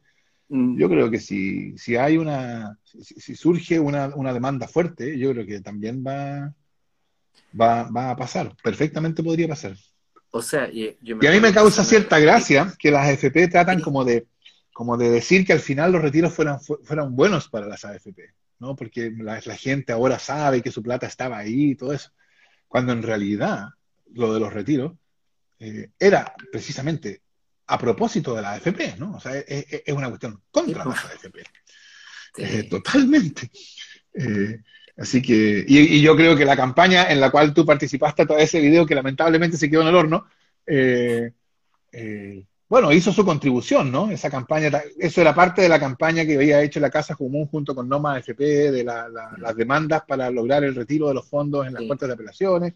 [0.49, 0.77] mm.
[0.77, 5.45] yo creo que si, si hay una, si, surge una, una demanda fuerte, yo creo
[5.45, 6.53] que también va,
[7.59, 9.75] va, va a pasar, perfectamente podría pasar.
[10.31, 14.27] O sea, y, a mí me causa cierta gracia que las AFP tratan como de,
[14.73, 18.75] como de decir que al final los retiros fueran, fueran buenos para las AFP, ¿no?
[18.75, 22.11] Porque la, gente ahora sabe que su plata estaba ahí y todo eso.
[22.67, 23.69] Cuando en realidad
[24.13, 24.93] lo de los retiros
[25.59, 27.21] eh, era precisamente
[27.67, 29.15] a propósito de la AFP, ¿no?
[29.15, 31.43] O sea, es, una cuestión contra las AFP.
[32.37, 33.49] Eh, totalmente.
[34.13, 34.61] Eh,
[34.97, 38.59] Así que, y, yo creo que la campaña en la cual tú participaste, todo ese
[38.59, 40.25] video que lamentablemente se quedó en el horno,
[40.65, 41.31] eh,
[41.91, 44.11] eh, bueno, hizo su contribución, ¿no?
[44.11, 47.73] Esa campaña, eso era parte de la campaña que había hecho la Casa Común junto
[47.73, 51.83] con Noma FP, de las demandas para lograr el retiro de los fondos en las
[51.83, 52.73] cuentas de apelaciones.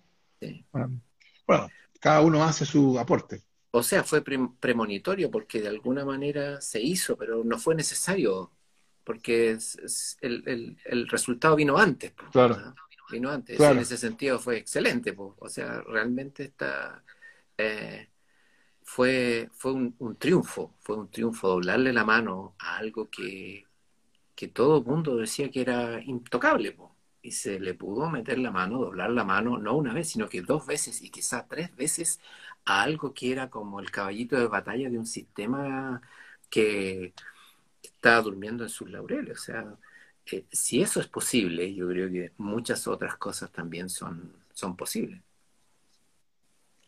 [0.72, 3.42] Bueno, cada uno hace su aporte.
[3.72, 8.52] O sea, fue premonitorio porque de alguna manera se hizo, pero no fue necesario
[9.04, 9.58] porque
[10.22, 12.14] el, resultado vino antes.
[12.32, 12.74] claro.
[13.12, 13.60] Vino antes.
[13.60, 15.14] En ese sentido fue excelente.
[15.18, 17.04] O sea, realmente está,
[17.58, 18.08] eh,
[18.84, 20.76] fue, fue un, triunfo.
[20.80, 23.66] Fue un triunfo doblarle la mano a algo que,
[24.34, 26.78] que todo el mundo decía que era intocable.
[27.22, 30.42] Y se le pudo meter la mano, doblar la mano, no una vez, sino que
[30.42, 32.20] dos veces y quizás tres veces
[32.66, 36.02] a algo que era como el caballito de batalla de un sistema
[36.50, 37.14] que
[37.82, 39.40] está durmiendo en sus laureles.
[39.40, 39.76] O sea,
[40.32, 45.22] eh, si eso es posible, yo creo que muchas otras cosas también son, son posibles.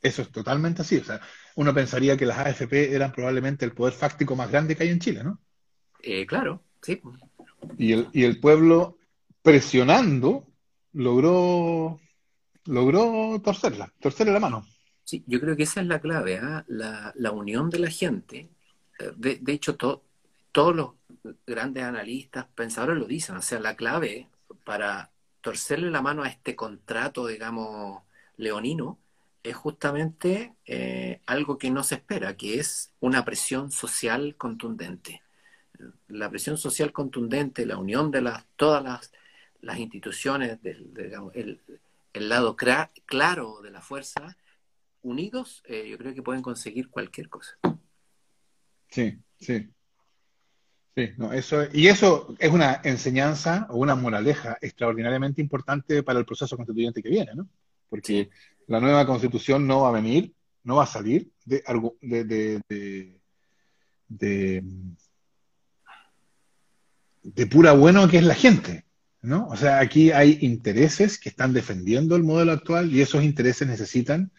[0.02, 0.98] Eso es totalmente así.
[0.98, 1.22] O sea,
[1.56, 5.00] uno pensaría que las AFP eran probablemente el poder fáctico más grande que hay en
[5.00, 5.40] Chile, ¿no?
[6.02, 7.02] Eh, claro, sí.
[7.78, 8.98] Y el, y el pueblo
[9.42, 10.46] presionando
[10.92, 12.02] logró,
[12.66, 14.68] logró torcerla, torcerle la mano.
[15.06, 16.66] Sí, yo creo que esa es la clave, ¿ah?
[16.68, 18.50] la, la, unión de la gente.
[19.00, 20.04] Eh, de, de hecho, todo
[20.54, 20.92] todos los
[21.46, 24.30] grandes analistas, pensadores lo dicen, o sea, la clave
[24.64, 25.12] para
[25.42, 28.04] torcerle la mano a este contrato, digamos,
[28.38, 29.00] leonino,
[29.42, 35.22] es justamente eh, algo que no se espera, que es una presión social contundente.
[36.08, 39.12] La presión social contundente, la unión de las, todas las,
[39.60, 41.60] las instituciones, del, digamos, el,
[42.14, 44.38] el, lado claro de la fuerza,
[45.02, 47.58] unidos, eh, yo creo que pueden conseguir cualquier cosa.
[48.88, 49.68] Sí, sí.
[50.96, 56.26] Sí, no, eso, y eso es una enseñanza o una moraleja extraordinariamente importante para el
[56.26, 57.50] proceso constituyente que viene, ¿no?
[57.90, 58.30] Porque
[58.68, 61.64] la nueva constitución no va a venir, no va a salir de,
[62.02, 62.62] de,
[64.08, 64.64] de,
[67.24, 68.86] de, pura bueno que es la gente,
[69.24, 69.48] ¿no?
[69.48, 74.32] O sea, aquí hay intereses que están defendiendo el modelo actual y esos intereses necesitan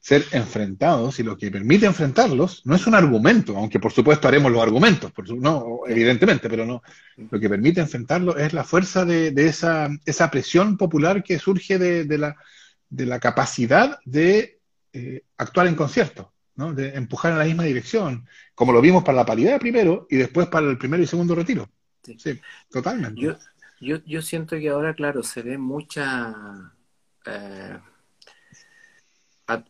[0.00, 4.50] ser enfrentados y lo que permite enfrentarlos no es un argumento, aunque por supuesto haremos
[4.50, 6.82] los argumentos, por no, evidentemente, pero no.
[7.30, 12.18] Lo que permite enfrentarlo es la fuerza de, esa, esa, presión popular que surge de,
[12.18, 12.34] la,
[12.88, 14.58] de la, capacidad de
[14.94, 16.72] eh, actuar en concierto, ¿no?
[16.72, 20.48] de empujar en la misma dirección, como lo vimos para la paridad primero y después
[20.48, 21.68] para el primero y segundo retiro.
[22.02, 23.20] Sí, totalmente.
[23.20, 23.36] Yo,
[23.82, 26.72] yo, yo siento que ahora, claro, se ve mucha...
[27.26, 27.78] Eh,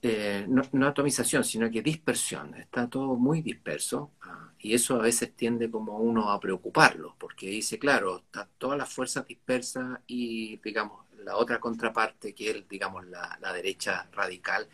[0.03, 2.55] eh, no, atomización, sino que dispersión.
[2.55, 7.47] Está todo muy disperso ah, y eso a veces tiende como uno a preocuparlo, porque
[7.49, 13.07] dice, claro, está todas las fuerzas dispersas y, digamos, la otra contraparte, que es, digamos,
[13.07, 14.69] la, derecha radical,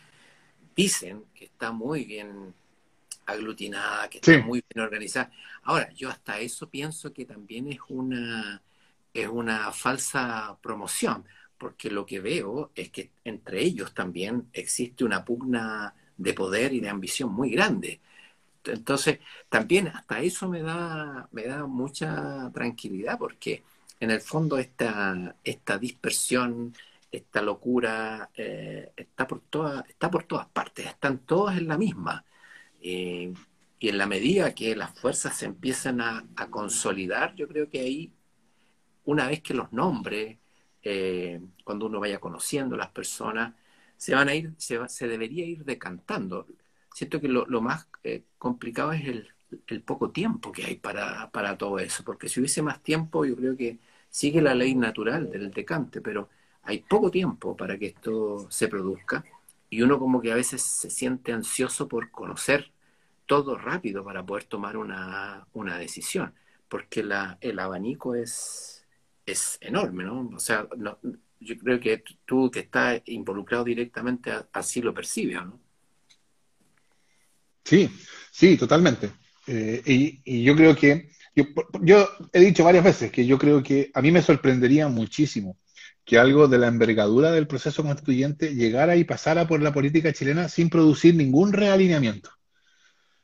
[0.74, 2.54] dicen que está muy bien
[3.26, 5.30] aglutinada, que está muy bien organizada.
[5.62, 8.62] Ahora, yo hasta eso pienso que también es una,
[9.12, 11.24] es una falsa promoción,
[11.58, 16.80] porque lo que veo es que entre ellos también existe una pugna de poder y
[16.80, 18.00] de ambición muy grande.
[18.64, 23.62] Entonces, también hasta eso me da, me da mucha tranquilidad, porque
[24.00, 26.74] en el fondo esta, esta dispersión,
[27.10, 32.24] esta locura, eh, está, por toda, está por todas partes, están todas en la misma.
[32.82, 33.32] Eh,
[33.78, 37.80] y en la medida que las fuerzas se empiezan a, a consolidar, yo creo que
[37.80, 38.12] ahí,
[39.04, 40.38] una vez que los nombres,
[40.88, 43.54] eh, cuando uno vaya conociendo las personas,
[43.96, 46.46] se van a ir, se, se debería ir decantando.
[46.94, 51.78] Siento que lo, más eh, complicado es el, poco tiempo que hay para, para todo
[51.80, 56.00] eso, porque si hubiese más tiempo, yo creo que sigue la ley natural del decante,
[56.00, 56.28] pero
[56.62, 59.24] hay poco tiempo para que esto se produzca
[59.70, 62.72] y uno como que a veces se siente ansioso por conocer
[63.26, 66.34] todo rápido para poder tomar una, una decisión,
[66.68, 68.75] porque la, el abanico es,
[69.26, 70.30] es enorme, ¿no?
[70.34, 70.66] O sea,
[71.40, 75.60] yo creo que tú que estás involucrado directamente así lo percibes, ¿no?
[77.64, 77.90] Sí,
[78.30, 79.10] sí, totalmente.
[79.48, 79.82] Eh,
[80.24, 81.10] y, yo creo que,
[81.82, 85.58] yo, he dicho varias veces que yo creo que a mí me sorprendería muchísimo
[86.04, 90.48] que algo de la envergadura del proceso constituyente llegara y pasara por la política chilena
[90.48, 92.30] sin producir ningún realineamiento.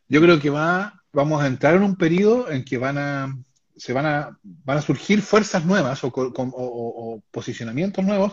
[0.09, 3.37] Yo creo que va, vamos a entrar en un periodo en que van a,
[3.83, 8.33] se van a, van a surgir fuerzas nuevas o, posicionamientos nuevos.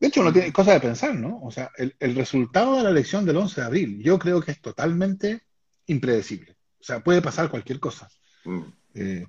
[0.00, 1.38] De hecho, uno tiene cosas de pensar, ¿no?
[1.42, 4.60] O sea, el, resultado de la elección del 11 de abril, yo creo que es
[4.62, 5.42] totalmente
[5.86, 6.56] impredecible.
[6.80, 8.08] O sea, puede pasar cualquier cosa.
[8.46, 8.60] Mm.
[8.94, 9.26] Eh,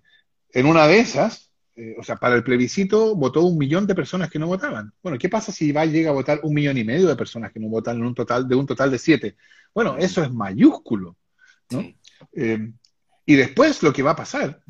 [0.54, 4.30] en una de esas, eh, o sea, para el plebiscito votó un millón de personas
[4.30, 4.94] que no votaban.
[5.04, 7.60] Bueno, ¿qué pasa si va llega a votar un millón y medio de personas que
[7.60, 9.36] no votan en un total de un total de siete?
[9.76, 10.00] Bueno, mm.
[10.00, 11.18] eso es mayúsculo,
[11.72, 11.84] ¿no?
[12.32, 12.72] Eh,
[13.26, 14.62] y después lo que va a pasar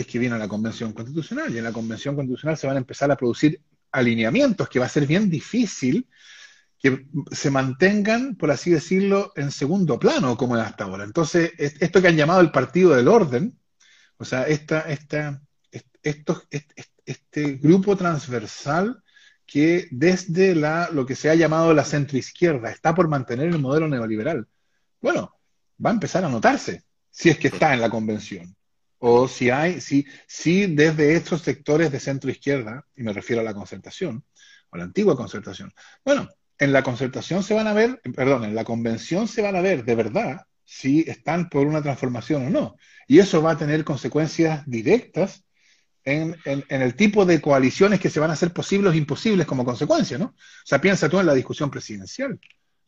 [0.00, 3.10] es que viene la Convención Constitucional y en la Convención Constitucional se van a empezar
[3.10, 3.60] a producir
[3.92, 6.08] alineamientos que va a ser bien difícil
[6.78, 11.04] que se mantengan, por así decirlo, en segundo plano como hasta ahora.
[11.04, 13.58] Entonces, esto que han llamado el partido del orden,
[14.16, 15.42] o sea, esta, esta,
[17.04, 19.02] este grupo transversal
[19.44, 23.88] que desde la, lo que se ha llamado la centroizquierda está por mantener el modelo
[23.88, 24.46] neoliberal.
[25.02, 25.36] Bueno,
[25.84, 28.56] va a empezar a notarse si es que está en la convención.
[29.02, 33.54] O si hay, si, si desde estos sectores de centroizquierda, y me refiero a la
[33.54, 34.24] concertación,
[34.70, 35.72] o la antigua concertación,
[36.04, 36.28] bueno,
[36.58, 39.84] en la concertación se van a ver, perdón, en la convención se van a ver
[39.84, 42.76] de verdad si están por una transformación o no.
[43.08, 45.44] Y eso va a tener consecuencias directas
[46.04, 50.18] en, el tipo de coaliciones que se van a hacer posibles o imposibles como consecuencia,
[50.18, 50.26] ¿no?
[50.26, 52.38] O sea, piensa tú en la discusión presidencial.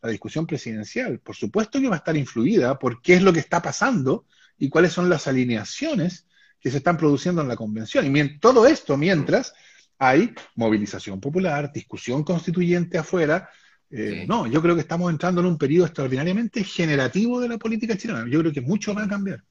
[0.00, 3.40] La discusión presidencial, por supuesto que va a estar influida por qué es lo que
[3.40, 4.26] está pasando
[4.62, 6.28] y cuáles son las alineaciones
[6.60, 8.16] que se están produciendo en la convención.
[8.16, 9.54] Y todo esto mientras
[9.98, 13.50] hay movilización popular, discusión constituyente afuera.
[13.90, 17.96] Eh, no, yo creo que estamos entrando en un periodo extraordinariamente generativo de la política
[17.96, 18.24] chilena.
[18.28, 19.42] Yo creo que mucho va a cambiar.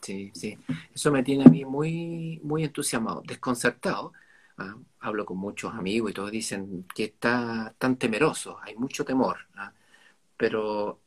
[0.00, 0.56] Sí, sí.
[0.94, 4.14] Eso me tiene a mí muy, muy entusiasmado, desconcertado.
[4.56, 4.74] ¿ah?
[5.00, 9.36] Hablo con muchos amigos y todos dicen que está tan temeroso, hay mucho temor.
[9.54, 9.70] ¿ah?
[10.34, 11.00] Pero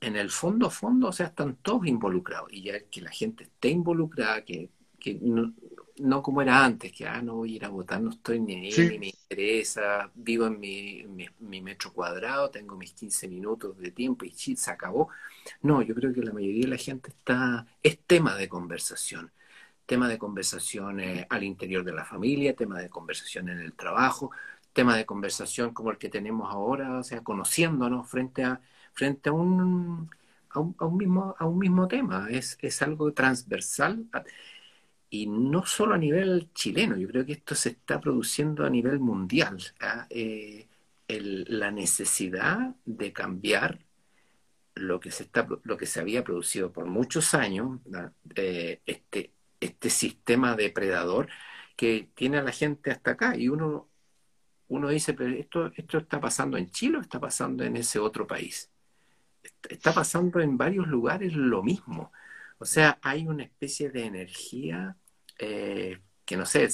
[0.00, 2.52] en el fondo, fondo, o sea, están todos involucrados.
[2.52, 5.18] Y ya que la gente esté involucrada, que, que
[5.98, 8.66] no como era antes, que ah, no voy a ir a votar, no estoy ni
[8.66, 14.24] ahí, ni me interesa, vivo en mi, metro cuadrado, tengo mis 15 minutos de tiempo
[14.24, 15.08] y se acabó.
[15.62, 19.32] No, yo creo que la mayoría de la gente está, es tema de conversación,
[19.86, 24.30] tema de conversación al interior de la familia, tema de conversación en el trabajo,
[24.72, 28.60] tema de conversación como el que tenemos ahora, o sea, conociéndonos frente a,
[28.96, 30.10] frente a un,
[30.50, 34.06] a un, mismo, a un mismo tema, es, es algo transversal
[35.10, 38.98] y no solo a nivel chileno, yo creo que esto se está produciendo a nivel
[38.98, 39.58] mundial.
[39.80, 40.06] ¿ah?
[40.10, 40.68] Eh,
[41.08, 43.80] la necesidad de cambiar
[44.74, 47.80] lo que se está lo que se había producido por muchos años,
[48.36, 51.28] eh, este, este sistema depredador
[51.76, 53.36] que tiene a la gente hasta acá.
[53.36, 53.88] Y uno,
[54.68, 58.26] uno dice, pero esto, esto está pasando en Chile o está pasando en ese otro
[58.26, 58.70] país.
[59.68, 62.12] Está pasando en varios lugares lo mismo.
[62.58, 64.96] O sea, hay una especie de energía
[65.38, 66.68] eh, que no sé,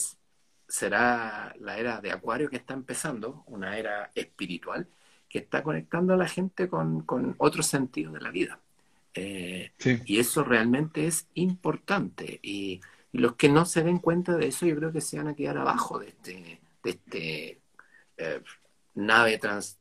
[0.69, 4.89] será la era de Acuario que está empezando, una era espiritual,
[5.29, 8.61] que está conectando a la gente con, con otro sentido de la vida.
[9.15, 9.73] Eh,
[10.07, 12.41] y eso realmente es importante.
[12.43, 12.81] Y,
[13.13, 15.59] los que no se den cuenta de eso, yo creo que se van a quedar
[15.59, 17.61] abajo de este, de este
[18.17, 18.43] eh,
[18.95, 19.77] nave trans,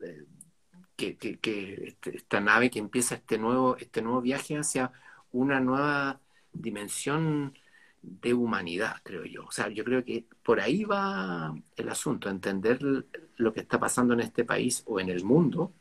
[1.16, 4.92] que, que, este, esta nave que empieza este nuevo, este nuevo viaje hacia
[5.32, 6.20] una nueva
[6.54, 7.58] dimensión
[8.02, 9.46] de humanidad, creo yo.
[9.46, 12.80] O sea, yo creo que por ahí va el asunto, entender
[13.38, 15.74] lo que está pasando en este país o en el mundo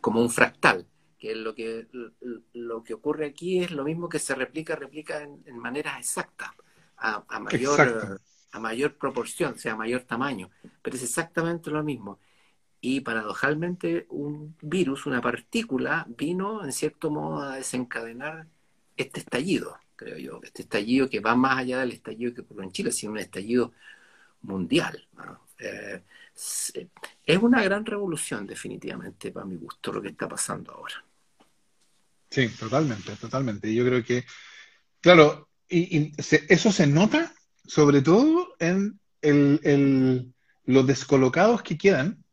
[0.00, 0.86] como un fractal,
[1.18, 1.88] que lo que,
[2.52, 6.54] lo que ocurre aquí es lo mismo que se replica, replica en, manera exacta,
[6.96, 8.20] a, mayor,
[8.52, 10.50] a mayor proporción, o sea, a mayor tamaño,
[10.82, 12.18] pero es exactamente lo mismo.
[12.86, 18.46] Y paradojalmente un virus, una partícula, vino en cierto modo a desencadenar
[18.96, 20.40] este estallido creo yo.
[20.42, 23.72] Este estallido que va más allá del estallido que ocurrió en Chile, sino un estallido
[24.42, 25.06] mundial.
[25.58, 26.02] Eh,
[27.26, 31.04] es una gran revolución, definitivamente, para mi gusto, lo que está pasando ahora.
[32.30, 33.72] Sí, totalmente, totalmente.
[33.72, 34.24] Yo creo que,
[35.00, 37.32] claro, y, eso se nota
[37.66, 42.23] sobre todo en el, los descolocados que quedan,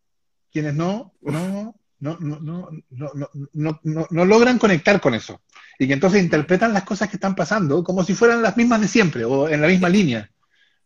[0.52, 5.42] quienes no, no, no, no, no, no, no, no logran conectar con eso.
[5.80, 8.88] Y que entonces interpretan las cosas que están pasando como si fueran las mismas de
[8.88, 10.30] siempre o en la misma línea.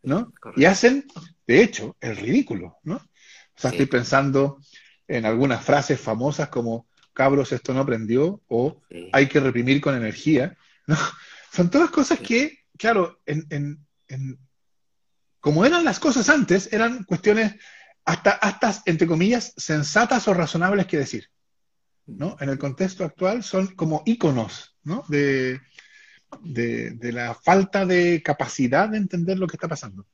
[0.04, 0.32] ¿no?
[0.56, 1.06] Y hacen,
[1.48, 2.78] de hecho, el ridículo.
[2.84, 2.96] ¿no?
[2.96, 4.60] O sea, estoy pensando
[5.08, 8.82] en algunas frases famosas como cabros, esto no aprendió o
[9.14, 10.58] hay que reprimir con energía.
[10.86, 10.96] ¿no?
[11.52, 14.38] Son todas cosas que, claro, en, en, en,
[15.40, 17.56] como eran las cosas antes, eran cuestiones
[18.06, 21.30] hasta, hasta, entre comillas, sensatas o razonables que decir.
[22.06, 22.38] ¿no?
[22.40, 25.04] En el contexto actual son como íconos ¿no?
[25.08, 25.60] de,
[26.42, 30.06] de, la falta de capacidad de entender lo que está pasando.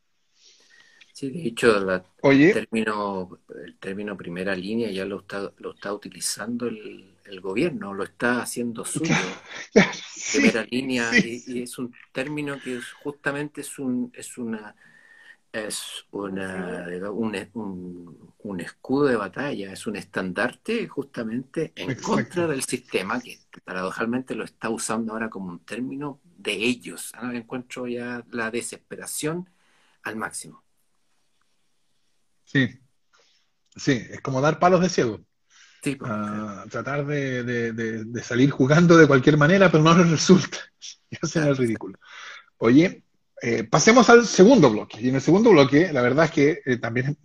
[1.14, 6.68] Sí, de hecho, el, término, el término primera línea ya lo está, lo está utilizando
[6.68, 9.14] el, el gobierno, lo está haciendo suyo.
[10.34, 14.76] primera línea, y, es un término que justamente es, un, es una
[15.52, 23.20] es una, un, un, escudo de batalla, es un estandarte justamente en contra del sistema
[23.20, 27.12] que paradojalmente lo está usando ahora como un término de ellos.
[27.16, 29.50] Ahora encuentro ya la desesperación
[30.04, 30.64] al máximo.
[32.46, 32.70] Sí,
[33.76, 35.22] sí, es como dar palos de ciego.
[35.84, 40.10] Sí, pues, ah, tratar de, de, de, salir jugando de cualquier manera, pero no les
[40.10, 40.58] resulta.
[41.14, 42.00] Y hacen el ridículo.
[42.56, 43.04] Oye,
[43.42, 45.02] eh, pasemos al segundo bloque.
[45.02, 47.18] Y en el segundo bloque, la verdad es que eh, también el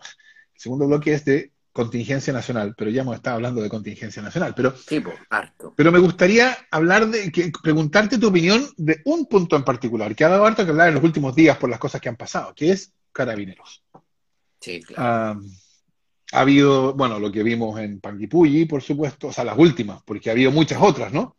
[0.55, 4.55] segundo bloque es de contingencia nacional, pero ya hemos estado hablando de contingencia nacional.
[4.57, 4.75] Pero,
[5.29, 5.75] harto.
[5.77, 10.25] pero me gustaría hablar de, que, preguntarte tu opinión de un punto en particular, que
[10.25, 12.55] ha dado harto que hablar en los últimos días por las cosas que han pasado,
[12.55, 13.85] que es carabineros.
[14.59, 15.43] Sí, claro.
[16.33, 20.31] ha habido, bueno, lo que vimos en Panguipulli, por supuesto, o sea, las últimas, porque
[20.31, 21.36] ha habido muchas otras, ¿no?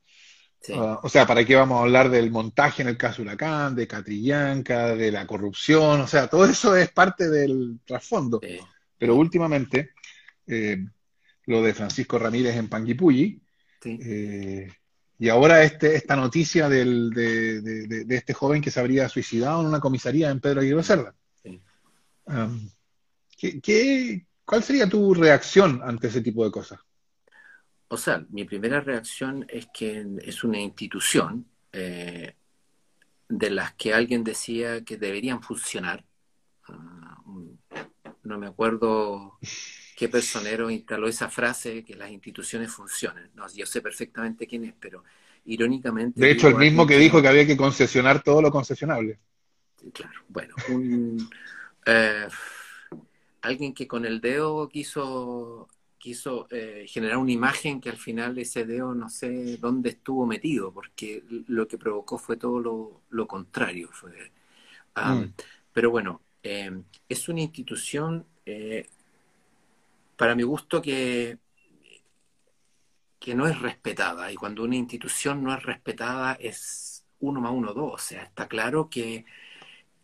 [0.75, 3.87] Ah, o sea, ¿para qué vamos a hablar del montaje en el caso Huracán, de
[3.87, 6.01] Catrillanca, de la corrupción?
[6.01, 8.41] O sea, todo eso es parte del trasfondo.
[8.97, 9.91] Pero últimamente,
[10.45, 10.85] eh,
[11.45, 13.41] lo de Francisco Ramírez en Panguipulli,
[13.85, 14.69] eh,
[15.19, 19.79] y ahora este, esta noticia del, de, este joven que se habría suicidado en una
[19.79, 21.15] comisaría en Pedro Aguirre Cerda.
[24.45, 26.79] cuál sería tu reacción ante ese tipo de cosas?
[27.89, 32.35] O sea, mi primera reacción es que es una institución eh,
[33.29, 36.03] de las que alguien decía que deberían funcionar.
[36.67, 37.21] Ah,
[38.23, 39.39] no me acuerdo
[39.95, 43.31] qué personero instaló esa frase, que las instituciones funcionen.
[43.35, 45.03] No, yo sé perfectamente quién es, pero
[45.45, 46.19] irónicamente...
[46.19, 49.17] De hecho, el mismo que dijo que había que concesionar todo lo concesionable.
[49.93, 51.29] Claro, bueno, un,
[51.85, 52.27] eh,
[53.41, 58.65] alguien que con el dedo quiso quiso eh, generar una imagen que al final ese
[58.65, 63.89] dedo no sé dónde estuvo metido, porque lo que provocó fue todo lo, contrario.
[63.91, 64.31] Fue,
[64.95, 65.33] mm.
[65.73, 68.87] Pero bueno, eh, es una institución, eh,
[70.15, 71.37] para mi gusto, que,
[73.19, 74.31] que no es respetada.
[74.31, 77.93] Y cuando una institución no es respetada es uno más uno, dos.
[77.93, 79.25] O sea, está claro que,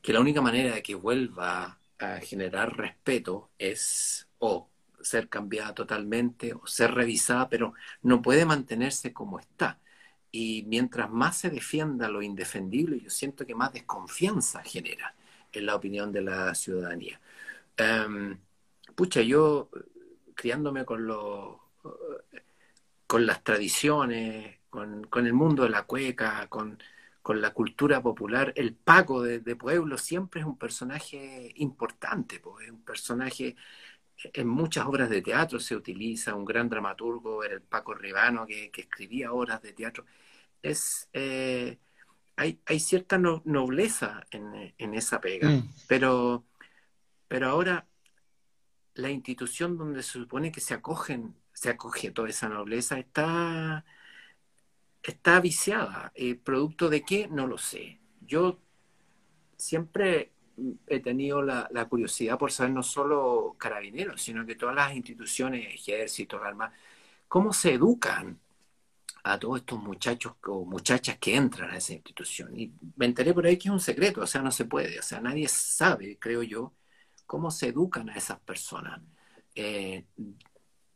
[0.01, 4.69] que la única manera de que vuelva a generar respeto es o
[5.03, 9.79] ser cambiada totalmente o ser revisada, pero no puede mantenerse como está.
[10.31, 15.15] Y mientras más se defienda lo indefendible, yo siento que más desconfianza genera
[15.51, 17.21] en la opinión de la ciudadanía.
[17.77, 18.39] Em,
[18.95, 19.69] pucha, yo
[20.35, 21.07] criándome con,
[23.07, 26.79] con las tradiciones, con, el mundo de la cueca, con,
[27.29, 33.55] la cultura popular, el Paco de, Pueblo siempre es un personaje importante, es un personaje
[34.33, 38.71] en muchas obras de teatro se utiliza, un gran dramaturgo era el Paco Ribano, que,
[38.75, 40.05] escribía obras de teatro.
[40.61, 41.77] Es, eh,
[42.35, 45.69] hay, cierta nobleza en, esa pega, mm.
[45.87, 46.45] pero,
[47.27, 47.87] pero ahora
[48.95, 53.85] la institución donde se supone que se acogen, se acoge toda esa nobleza está,
[55.01, 56.11] está viciada.
[56.15, 57.27] Eh, ¿Producto de qué?
[57.27, 57.99] No lo sé.
[58.21, 58.59] Yo
[59.57, 60.32] siempre
[60.87, 66.41] he tenido la, curiosidad por saber no solo carabineros, sino que todas las instituciones, ejércitos,
[66.43, 66.73] armas,
[67.27, 68.39] cómo se educan
[69.23, 72.57] a todos estos muchachos o muchachas que entran a esa institución.
[72.59, 75.03] Y me enteré por ahí que es un secreto, o sea, no se puede, o
[75.03, 76.73] sea, nadie sabe, creo yo,
[77.25, 79.01] cómo se educan a esas personas.
[79.55, 80.05] Eh,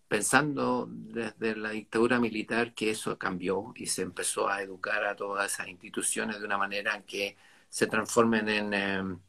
[0.08, 5.54] pensando desde la dictadura militar que eso cambió y se empezó a educar a todas
[5.54, 7.38] esas instituciones de una manera que
[7.70, 9.20] se transformen en, em,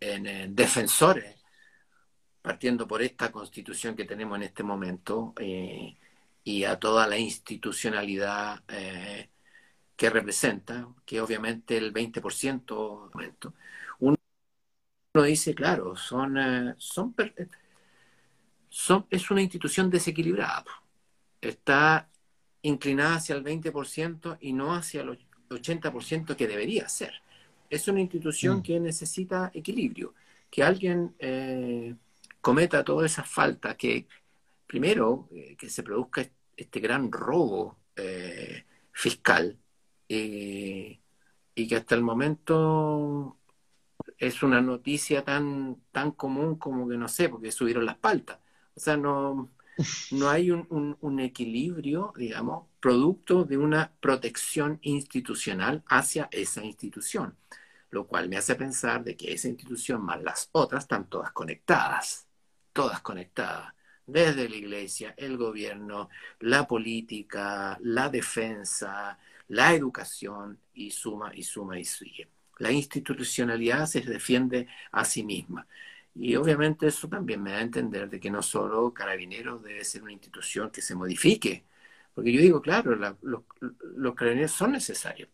[0.00, 1.36] en, defensores,
[2.42, 5.96] partiendo por esta constitución que tenemos en este momento eh,
[6.44, 9.30] y a toda la institucionalidad eh,
[9.96, 13.10] que representa, que obviamente el 20%
[14.00, 14.16] uno,
[15.24, 17.14] dice, claro, son, eh, son,
[18.68, 20.64] son, es una institución desequilibrada,
[21.40, 22.10] está
[22.62, 25.18] inclinada hacia el 20% y no hacia el
[25.48, 27.22] 80% que debería ser
[27.70, 28.62] es una institución mm.
[28.62, 30.14] que necesita equilibrio,
[30.50, 31.94] que alguien eh,
[32.40, 34.06] cometa todas esas faltas, que
[34.66, 39.58] primero eh, que se produzca este gran robo eh, fiscal
[40.08, 40.98] y
[41.68, 43.36] que hasta el momento
[44.18, 48.38] es una noticia tan, tan común como que no sé, porque subieron las paltas.
[48.74, 49.50] O sea, no,
[50.12, 57.36] no hay un, un, equilibrio, digamos, producto de una protección institucional hacia esa institución,
[57.90, 62.28] lo cual me hace pensar de que esa institución más las otras están todas conectadas,
[62.72, 63.74] todas conectadas,
[64.06, 69.18] desde la iglesia, el gobierno, la política, la defensa,
[69.48, 72.28] la educación, y suma y suma y sigue.
[72.58, 75.66] La institucionalidad se defiende a sí misma.
[76.14, 80.04] Y obviamente eso también me da a entender de que no solo Carabineros debe ser
[80.04, 81.64] una institución que se modifique,
[82.16, 85.28] porque yo digo, claro, los, carabineros son necesarios,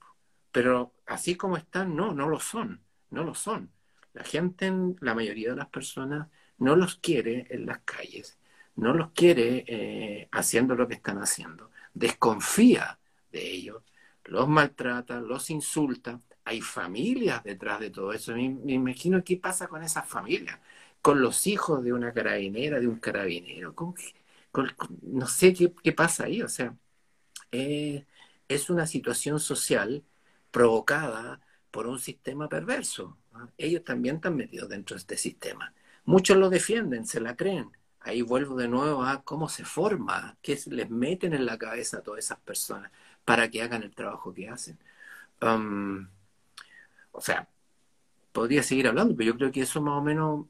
[0.51, 2.81] pero así como están, no, no lo son,
[3.11, 3.71] no lo son.
[4.15, 6.27] La gente, la mayoría de las personas,
[6.59, 8.37] no los quiere en las calles,
[8.75, 12.99] no los quiere eh, haciendo lo que están haciendo, desconfía
[13.31, 13.85] de ellos,
[14.25, 18.35] los maltrata, los insulta, hay familias detrás de todo eso.
[18.35, 20.59] Me, imagino qué pasa con esas familias,
[21.01, 23.73] con los hijos de una carabinera, de un carabinero,
[25.03, 26.43] no sé qué, pasa ahí.
[26.43, 26.77] O sea,
[27.53, 28.07] eh,
[28.49, 30.05] es una situación social
[30.51, 31.41] provocada
[31.71, 33.17] por un sistema perverso.
[33.57, 35.75] Ellos también están metidos dentro de este sistema.
[36.05, 37.71] Muchos lo defienden, se la creen.
[38.01, 42.03] Ahí vuelvo de nuevo a cómo se forma, qué les meten en la cabeza a
[42.03, 42.91] todas esas personas
[43.25, 44.79] para que hagan el trabajo que hacen.
[45.41, 46.09] Um,
[47.13, 47.49] o sea,
[48.33, 50.47] podría seguir hablando, pero yo creo que eso más o menos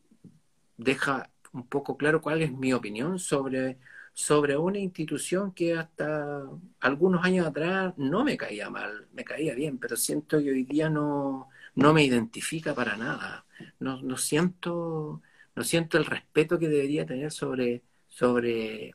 [0.76, 3.78] deja un poco claro cuál es mi opinión sobre,
[4.14, 6.48] sobre una institución que hasta
[6.80, 10.90] algunos años atrás no me caía mal, me caía bien, pero siento que hoy día
[10.90, 13.46] no, no me identifica para nada.
[13.80, 15.22] No, no, siento,
[15.54, 18.94] no siento el respeto que debería tener sobre, sobre,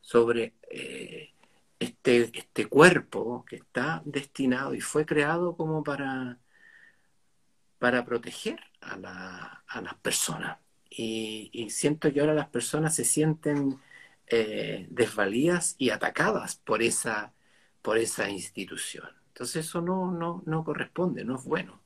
[0.00, 1.34] sobre eh,
[1.78, 6.38] este, este cuerpo que está destinado y fue creado como para,
[7.78, 8.96] para proteger a,
[9.80, 10.58] las personas.
[10.90, 13.78] Y, siento que ahora las personas se sienten
[14.28, 17.34] eh, desvalidas y atacadas por esa,
[17.82, 19.08] por esa institución.
[19.28, 21.80] Entonces eso no, no, no corresponde, no es bueno.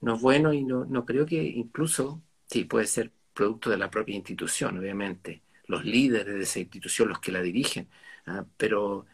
[0.00, 3.90] No es bueno y no, no creo que incluso, sí, puede ser producto de la
[3.90, 7.88] propia institución, obviamente, los líderes de esa institución, los que la dirigen,
[8.26, 8.44] ¿ah?
[8.56, 9.06] pero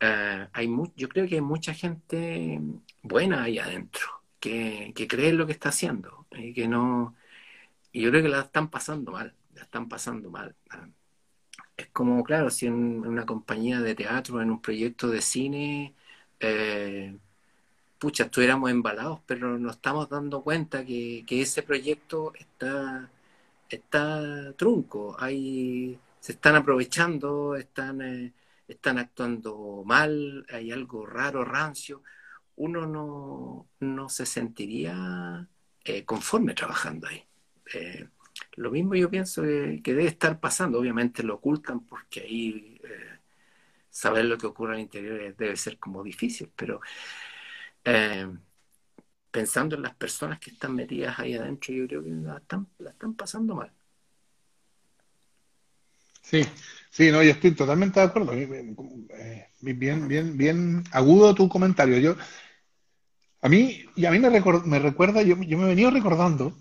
[0.00, 2.60] ah, hay yo creo que hay mucha gente
[3.02, 4.06] buena ahí adentro,
[4.40, 7.16] que, que cree en lo que está haciendo, y que no,
[7.92, 10.56] y yo creo que la están pasando mal, la están pasando mal.
[10.70, 10.88] ¿ah?
[11.78, 12.74] Es como, claro, si en
[13.06, 15.94] una compañía de teatro, en un proyecto de cine,
[16.40, 17.16] eh,
[17.98, 23.10] pucha, estuviéramos embalados, pero nos estamos dando cuenta que, que ese proyecto está
[23.70, 28.34] está trunco, hay, se están aprovechando, están, eh,
[28.68, 32.02] están actuando mal, hay algo raro, rancio,
[32.56, 35.48] uno no, no se sentiría
[35.84, 37.24] eh, conforme trabajando ahí.
[37.74, 38.08] Eh,
[38.58, 42.80] lo mismo yo pienso que, debe estar pasando, obviamente lo ocultan porque ahí
[43.90, 46.80] saber lo que ocurre al interior debe ser como difícil, pero
[49.30, 52.90] pensando en las personas que están metidas ahí adentro, yo creo que la están, la
[52.90, 53.70] están pasando mal.
[56.22, 56.42] Sí,
[56.90, 58.32] sí, no, yo estoy totalmente de acuerdo.
[58.34, 61.98] Eh, bien, bien, bien agudo tu comentario.
[61.98, 62.16] Yo,
[63.40, 66.54] a mí, y a mí me, me recuerda, yo, yo, me he venido recordando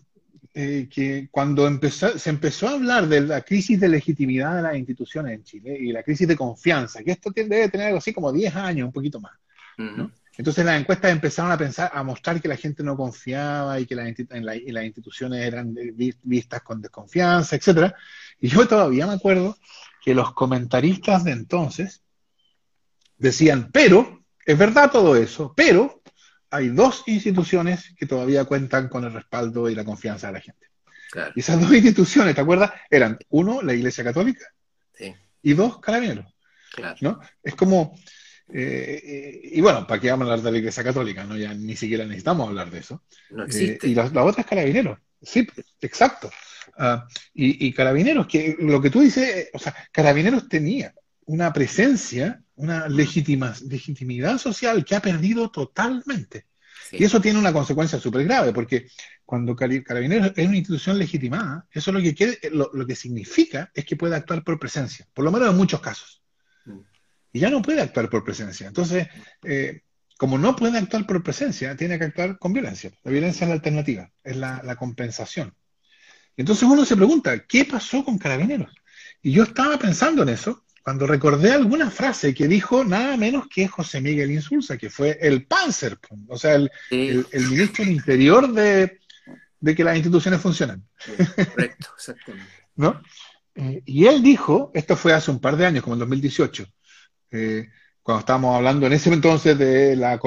[0.60, 4.76] eh, que cuando empezó, se empezó a hablar de la crisis de legitimidad de las
[4.76, 8.34] instituciones en Chile y la crisis de confianza, que esto debe tener algo así como
[8.34, 9.34] 10 años, un poquito más.
[9.78, 10.10] ¿no?
[10.36, 13.94] Entonces las encuestas empezaron a pensar, a mostrar que la gente no confiaba y que
[13.94, 15.76] las, instituciones eran
[16.24, 17.94] vistas con desconfianza, etcétera.
[18.42, 19.60] Y yo todavía me acuerdo
[20.04, 22.02] que los comentaristas de entonces
[23.16, 25.97] decían, pero, es verdad todo eso, pero
[26.50, 30.68] hay dos instituciones que todavía cuentan con el respaldo y la confianza de la gente.
[31.36, 32.72] Y esas dos instituciones, ¿te acuerdas?
[32.90, 34.46] Eran, uno, la Iglesia Católica,
[35.42, 36.26] y dos, Carabineros.
[37.02, 37.20] ¿no?
[37.42, 37.98] Es como,
[38.54, 41.24] eh, eh, y bueno, ¿para qué vamos a hablar de la Iglesia Católica?
[41.24, 41.38] ¿no?
[41.38, 43.04] Ya ni siquiera necesitamos hablar de eso.
[43.30, 43.88] No eh, existe.
[43.88, 45.00] y la, otra es Carabineros.
[45.22, 45.48] Sí,
[45.82, 46.30] exacto.
[46.78, 50.94] Ah, y, Carabineros, que lo que tú dices, o sea, Carabineros tenía
[51.26, 56.46] una presencia, una legitimidad social que ha perdido totalmente.
[56.92, 58.88] Y eso tiene una consecuencia súper grave, porque
[59.26, 63.84] cuando Carabineros es una institución legitimada, eso lo que, quiere, lo, lo que significa es
[63.84, 66.22] que puede actuar por presencia, por lo menos en muchos casos
[67.38, 68.68] y ya no puede actuar por presencia.
[68.68, 69.08] Entonces,
[69.44, 69.82] eh,
[70.18, 72.92] como no puede actuar por presencia, tiene que actuar con violencia.
[73.04, 75.54] La violencia es la alternativa, es la, compensación.
[76.36, 78.74] Entonces uno se pregunta, ¿qué pasó con Carabineros?
[79.22, 83.68] Y yo estaba pensando en eso cuando recordé alguna frase que dijo nada menos que
[83.68, 88.98] José Miguel Insulza, que fue el Panzer, o sea, el, ministro del Interior de,
[89.76, 90.88] que las instituciones funcionan.
[91.36, 92.50] correcto, exactamente.
[92.78, 93.02] ¿No?
[93.56, 96.66] Eh, y él dijo, esto fue hace un par de años, como en 2018,
[97.32, 97.68] eh,
[98.02, 100.18] cuando estábamos hablando en ese entonces de, la,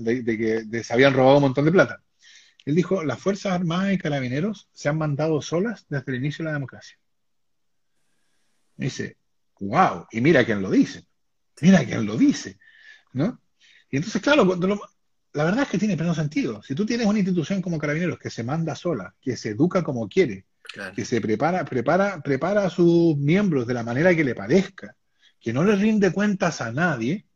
[0.00, 2.02] de, que se habían robado un montón de plata.
[2.66, 6.50] Él dijo, las Fuerzas Armadas y Carabineros se han mandado solas desde el inicio de
[6.50, 6.98] la democracia.
[8.76, 9.16] dice,
[9.60, 11.06] wow, y mira quién lo dice,
[11.60, 12.58] mira quién lo dice,
[13.12, 13.40] ¿no?
[13.90, 14.44] Y entonces, claro,
[15.34, 16.62] la verdad es que tiene pleno sentido.
[16.62, 20.08] Si tú tienes una institución como Carabineros que se manda sola, que se educa como
[20.08, 20.46] quiere,
[20.94, 24.96] que se prepara, prepara, prepara a sus miembros de la manera que le parezca,
[25.40, 27.26] que no le rinde cuentas a nadie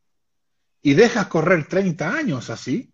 [0.83, 2.93] y dejas correr 30 años así,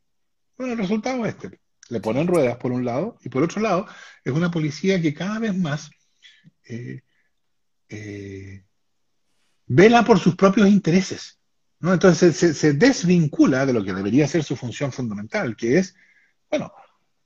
[0.57, 1.61] bueno, el resultado es este.
[1.91, 3.87] Le ponen ruedas por un lado y por otro lado
[4.25, 5.91] es una policía que cada vez más
[6.65, 7.03] eh,
[7.89, 8.65] eh,
[9.67, 11.39] vela por sus propios intereses.
[11.81, 11.93] ¿no?
[11.93, 15.95] Entonces se, desvincula de lo que debería ser su función fundamental, que es
[16.51, 16.73] bueno,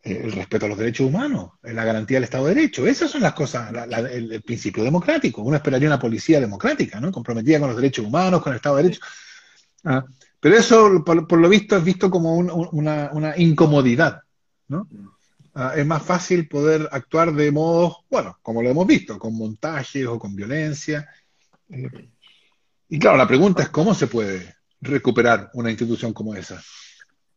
[0.03, 2.87] eh, el respeto a los derechos humanos, la garantía del Estado de Derecho.
[2.87, 3.71] Esas son las cosas,
[4.11, 5.43] el, principio democrático.
[5.43, 7.13] Uno esperaría una policía democrática, ¿no?
[7.13, 9.01] Comprometida con los derechos humanos, con el Estado de Derecho.
[9.85, 10.05] Ah,
[10.41, 14.23] pero eso, por, lo visto, es visto como una, incomodidad,
[14.69, 14.89] ¿no?
[15.55, 20.07] Ah, es más fácil poder actuar de modo, bueno, como lo hemos visto, con montajes
[20.07, 21.09] o con violencia.
[21.69, 22.09] Eh,
[22.89, 26.63] y claro, la pregunta es cómo se puede recuperar una institución como esa.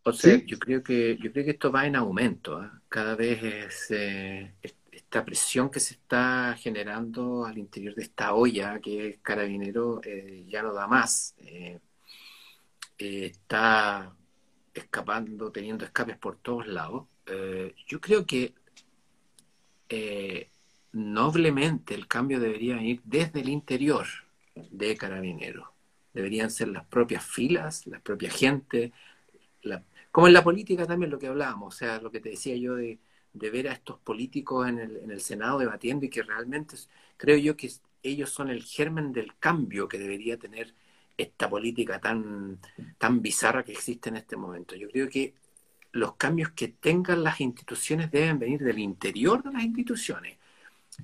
[0.04, 2.58] O sea, yo creo que yo creo que esto va en aumento.
[2.58, 2.82] ¿ah?
[2.90, 4.56] Cada vez es, eh,
[4.92, 10.46] esta presión que se está generando al interior de esta olla que es carabinero eh,
[10.48, 11.36] ya no da más.
[11.38, 11.80] Eh,
[12.98, 14.14] está
[14.74, 17.08] escapando, teniendo escapes por todos lados.
[17.88, 18.54] yo creo que
[20.94, 24.08] noblemente el cambio debería ir desde el interior
[24.70, 25.74] de carabinero.
[26.14, 28.92] Deberían ser las propias filas, la propia gente,
[29.64, 32.56] la, como en la política también lo que hablábamos, o sea, lo que te decía
[32.58, 33.00] yo de,
[33.34, 36.76] ver a estos políticos en el, en el, Senado debatiendo y que realmente
[37.18, 37.72] creo yo que
[38.04, 40.74] ellos son el germen del cambio que debería tener
[41.18, 42.60] esta política tan,
[42.98, 44.76] tan bizarra que existe en este momento.
[44.76, 45.34] Yo creo que
[45.92, 50.38] los cambios que tengan las instituciones deben venir del interior de las instituciones.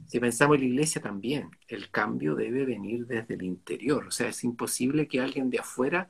[0.05, 4.07] Si pensamos en la iglesia también, el cambio debe venir desde el interior.
[4.07, 6.09] O sea, es imposible que alguien de afuera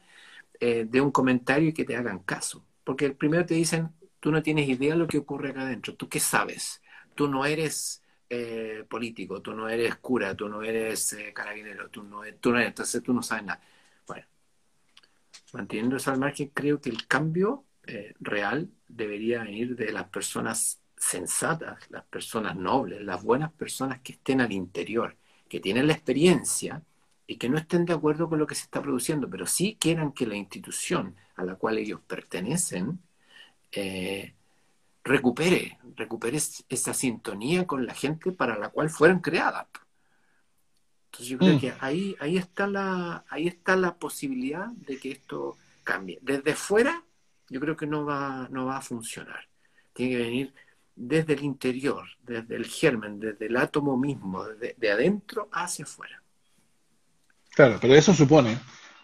[0.59, 2.65] eh, dé un comentario y que te hagan caso.
[2.83, 6.09] Porque primero te dicen, tú no tienes idea de lo que ocurre acá adentro, tú
[6.09, 6.81] qué sabes,
[7.15, 12.03] tú no eres eh, político, tú no eres cura, tú no eres eh, carabinero, tú
[12.03, 13.61] no, tú no eres, entonces tú no sabes nada.
[14.07, 14.25] Bueno,
[15.53, 17.63] manteniendo eso al margen, creo que el cambio
[18.19, 24.41] real debería venir de las personas sensatas, las personas nobles, las buenas personas que estén
[24.41, 25.15] al interior,
[25.47, 26.81] que tienen la experiencia
[27.27, 30.11] y que no estén de acuerdo con lo que se está produciendo, pero sí quieran
[30.11, 32.99] que la institución a la cual ellos pertenecen
[33.71, 34.33] eh,
[35.03, 39.67] recupere, recupere esa sintonía con la gente para la cual fueron creadas.
[41.05, 41.59] Entonces yo creo mm.
[41.59, 46.19] que ahí, ahí, está la, ahí está la posibilidad de que esto cambie.
[46.21, 47.03] Desde fuera
[47.49, 49.47] yo creo que no va, no va a funcionar.
[49.93, 50.53] Tiene que venir
[50.97, 56.21] desde el interior, desde el germen, desde el átomo mismo, de adentro hacia afuera.
[57.57, 58.59] Claro, pero eso supone,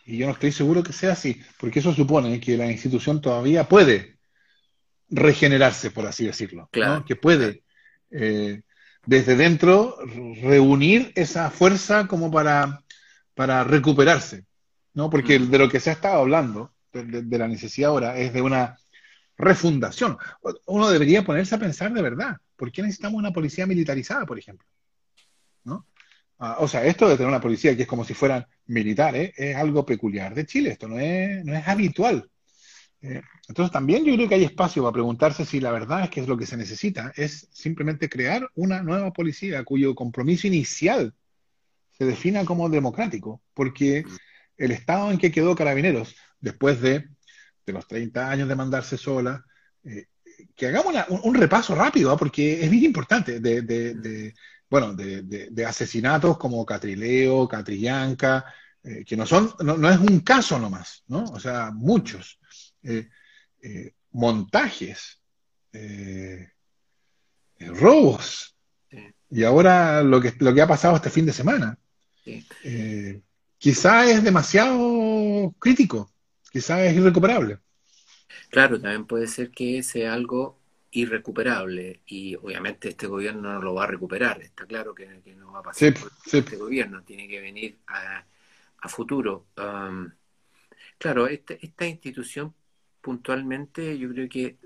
[0.06, 3.68] y yo no estoy seguro que sea así, porque eso supone que la institución todavía
[3.68, 4.18] puede
[5.10, 6.70] regenerarse, por así decirlo,
[7.06, 7.64] que puede
[8.12, 8.62] eh,
[9.06, 9.98] desde dentro
[10.42, 12.84] reunir esa fuerza como para,
[13.34, 14.46] para recuperarse,
[14.94, 15.10] ¿no?
[15.10, 15.50] Porque mm.
[15.50, 18.78] de lo que se ha estado hablando, de, la necesidad ahora, es de una
[19.38, 20.18] refundación.
[20.66, 24.68] Uno debería ponerse a pensar de verdad, ¿por qué necesitamos una policía militarizada, por ejemplo?
[25.64, 25.88] ¿No?
[26.40, 29.56] Ah, o sea, esto de tener una policía que es como si fueran militares es
[29.56, 32.30] algo peculiar de Chile, esto no es, no es habitual.
[33.02, 36.22] Eh, entonces también yo creo que hay espacio para preguntarse si la verdad es que
[36.22, 41.14] es lo que se necesita, es simplemente crear una nueva policía cuyo compromiso inicial
[41.98, 44.06] se defina como democrático, porque
[44.58, 47.10] el estado en que quedó Carabineros después de,
[47.72, 49.44] los 30 años de mandarse sola,
[49.84, 50.08] eh,
[50.56, 50.94] que hagamos
[51.24, 52.18] un, repaso rápido, ¿ah?
[52.18, 54.34] porque es bien importante de
[54.74, 58.44] bueno, de, asesinatos como Catrileo, Catrillanca,
[58.84, 61.26] eh, que no son, no, es un caso nomás, ¿no?
[61.26, 62.40] O sea, muchos.
[62.82, 63.08] Eh,
[64.10, 65.22] montajes,
[67.60, 68.56] robos.
[69.30, 71.78] Y ahora lo que, lo que ha pasado este fin de semana.
[73.60, 76.12] quizá es demasiado crítico,
[76.54, 77.58] quizá es irrecuperable.
[78.50, 80.60] Claro, también puede ser que sea algo
[80.92, 85.60] irrecuperable y obviamente este gobierno no lo va a recuperar, está claro que, no va
[85.60, 85.96] a pasar
[86.32, 88.24] este gobierno, tiene que venir a,
[88.88, 89.48] futuro.
[89.58, 90.12] Um,
[91.00, 92.54] claro, este, esta institución
[93.02, 94.58] puntualmente yo creo que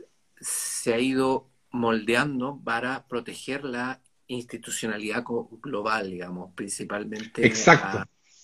[0.41, 5.23] se ha ido moldeando para proteger la institucionalidad
[5.61, 7.53] global, digamos, principalmente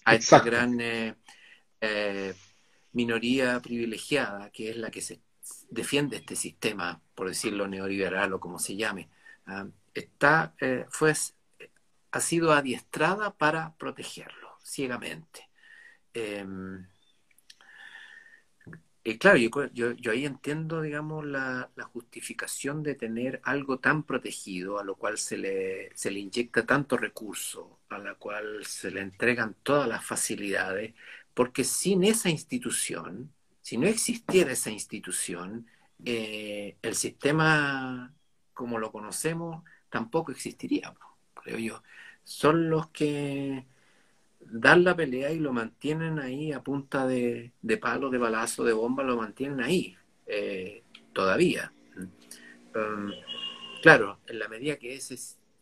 [0.05, 1.15] a, esta gran eh,
[1.81, 2.33] eh,
[2.93, 5.21] minoría privilegiada que es la que se
[5.69, 9.09] defiende este sistema, por decirlo neoliberal o como se llame,
[9.45, 11.13] ah, está, eh, fue,
[12.11, 15.49] ha sido adiestrada para protegerlo ciegamente.
[16.13, 16.87] Em,
[19.05, 24.79] y claro, yo, yo, ahí entiendo, digamos, la, la, justificación de tener algo tan protegido,
[24.79, 29.01] a lo cual se le, se le inyecta tanto recurso, a la cual se le
[29.01, 30.93] entregan todas las facilidades,
[31.33, 33.31] porque sin esa institución,
[33.61, 35.67] si no existiera esa institución,
[36.05, 38.13] eh, el sistema
[38.53, 40.93] como lo conocemos tampoco existiría,
[41.33, 41.83] creo yo.
[42.23, 43.65] Son los que
[44.39, 49.03] dan la pelea y lo mantienen ahí a punta de, palo, de balazo, de bomba,
[49.03, 51.73] lo mantienen ahí eh, todavía.
[52.75, 53.11] Um,
[53.81, 55.15] claro, en la medida que ese,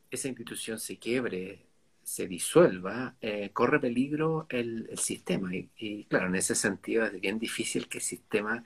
[0.10, 1.66] esa institución se quiebre,
[2.12, 5.50] se disuelva, eh, corre peligro el, sistema.
[5.56, 8.62] Y, claro, en ese sentido es bien difícil que el sistema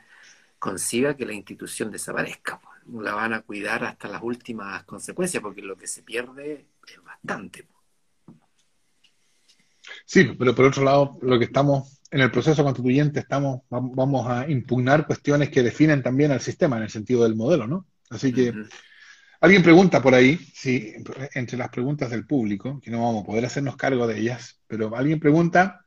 [0.58, 2.60] conciba que la institución desaparezca.
[2.92, 7.68] La van a cuidar hasta las últimas consecuencias, porque lo que se pierde es bastante.
[10.06, 14.50] Sí, pero por otro lado, lo que estamos en el proceso constituyente, estamos, vamos a
[14.50, 17.86] impugnar cuestiones que definen también al sistema en el sentido del modelo, ¿no?
[18.10, 18.54] Así que
[19.46, 20.94] alguien pregunta por ahí, sí,
[21.34, 24.96] entre las preguntas del público, que no vamos a poder hacernos cargo de ellas, pero
[24.96, 25.86] alguien pregunta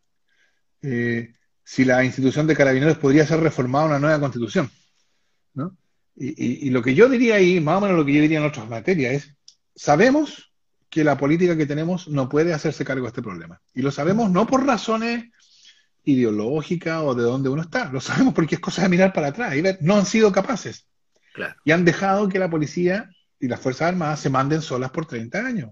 [0.80, 1.32] eh,
[1.64, 4.70] si la institución de carabineros podría ser reformada a una nueva constitución,
[5.54, 5.76] ¿no?
[6.14, 8.44] Y, y, lo que yo diría ahí, más o menos lo que yo diría en
[8.44, 9.36] otras materias, es,
[9.76, 10.52] sabemos
[10.90, 13.61] que la política que tenemos no puede hacerse cargo de este problema.
[13.72, 15.26] Y lo sabemos no por razones
[16.02, 19.54] ideológicas o de dónde uno está, lo sabemos porque es cosa de mirar para atrás
[19.54, 20.88] y ver, no han sido capaces.
[21.64, 23.11] Y han dejado que la policía
[23.41, 25.70] y las Fuerzas Armadas se manden solas por 30 años.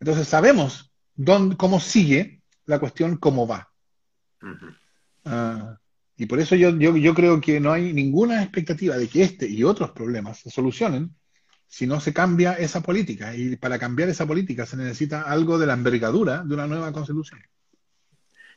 [0.00, 3.70] Entonces sabemos dónde, cómo sigue la cuestión, cómo va.
[5.24, 5.78] Ah,
[6.16, 9.48] y por eso yo, yo, yo creo que no hay ninguna expectativa de que este
[9.48, 11.14] y otros problemas se solucionen
[11.68, 13.34] si no se cambia esa política.
[13.36, 17.40] Y para cambiar esa política se necesita algo de la envergadura de una nueva constitución.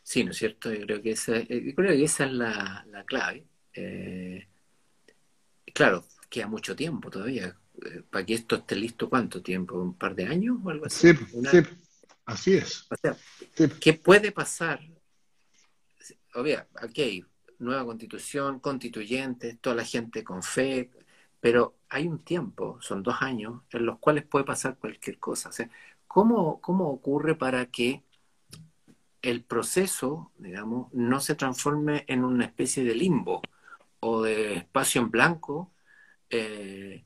[0.04, 0.74] Sí, ¿no es cierto?
[0.74, 3.46] Yo creo que esa, eh, creo que esa es la, clave.
[3.74, 4.48] Eh,
[5.74, 7.56] claro, queda mucho tiempo todavía.
[7.86, 9.76] Eh, para que esto esté listo, ¿cuánto tiempo?
[9.76, 11.14] ¿Un par de años o algo así?
[11.14, 11.60] Sí,
[12.26, 12.88] así es.
[13.80, 14.80] ¿Qué puede pasar?
[16.36, 17.26] Obvio, aquí hay
[17.60, 20.92] nueva constitución, constituyentes, toda la gente con fe,
[21.40, 25.50] pero hay un tiempo, son dos años, en los cuales puede pasar cualquier cosa.
[25.50, 25.70] O sea,
[26.08, 28.04] ¿cómo, ¿Cómo ocurre para que
[29.22, 33.42] el proceso, digamos, no se transforme en una especie de limbo
[34.00, 35.72] o de espacio en blanco
[36.30, 37.06] eh,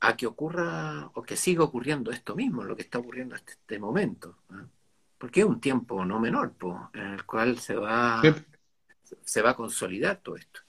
[0.00, 3.78] a que ocurra o que siga ocurriendo esto mismo, lo que está ocurriendo hasta este
[3.78, 4.38] momento?
[5.18, 6.54] Porque es un tiempo no menor
[6.94, 8.22] en el cual se va,
[9.22, 10.60] se va a consolidar todo esto.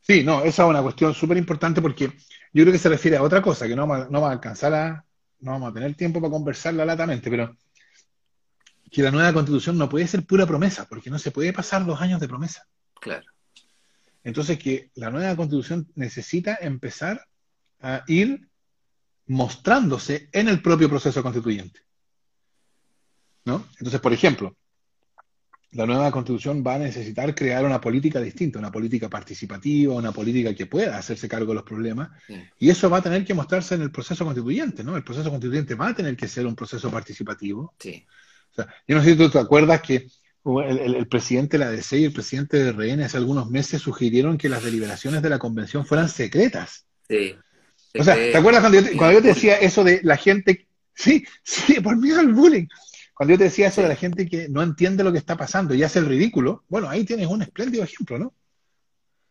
[0.00, 2.06] Sí, no, esa es una cuestión súper importante porque
[2.52, 5.04] yo creo que se refiere a otra cosa, que no no va a alcanzar a,
[5.40, 7.56] no vamos a tener tiempo para conversarla latamente, pero
[8.90, 12.00] que la nueva constitución no puede ser pura promesa, porque no se puede pasar dos
[12.00, 12.66] años de promesa.
[13.00, 13.26] Claro.
[14.28, 17.26] Entonces que la nueva constitución necesita empezar
[17.80, 18.46] a ir
[19.26, 21.80] mostrándose en el propio proceso constituyente.
[23.46, 23.66] ¿No?
[23.78, 24.54] Entonces, por ejemplo,
[25.70, 30.54] la nueva constitución va a necesitar crear una política distinta, una política participativa, una política
[30.54, 32.10] que pueda hacerse cargo de los problemas,
[32.58, 34.94] y eso va a tener que mostrarse en el proceso constituyente, ¿no?
[34.94, 37.74] El proceso constituyente va a tener que ser un proceso participativo.
[37.78, 38.04] Sí.
[38.50, 40.06] O sea, yo no sé si tú te acuerdas que
[40.64, 44.48] el, presidente de la DC y el presidente de RN hace algunos meses sugirieron que
[44.48, 46.86] las deliberaciones de la convención fueran secretas.
[47.08, 47.36] Sí.
[47.98, 50.68] O sea, ¿te acuerdas cuando yo, cuando yo te decía eso de la gente?
[50.94, 52.66] Sí, sí, por miedo al bullying.
[53.14, 55.74] Cuando yo te decía eso de la gente que no entiende lo que está pasando
[55.74, 58.34] y hace el ridículo, bueno, ahí tienes un espléndido ejemplo, ¿no?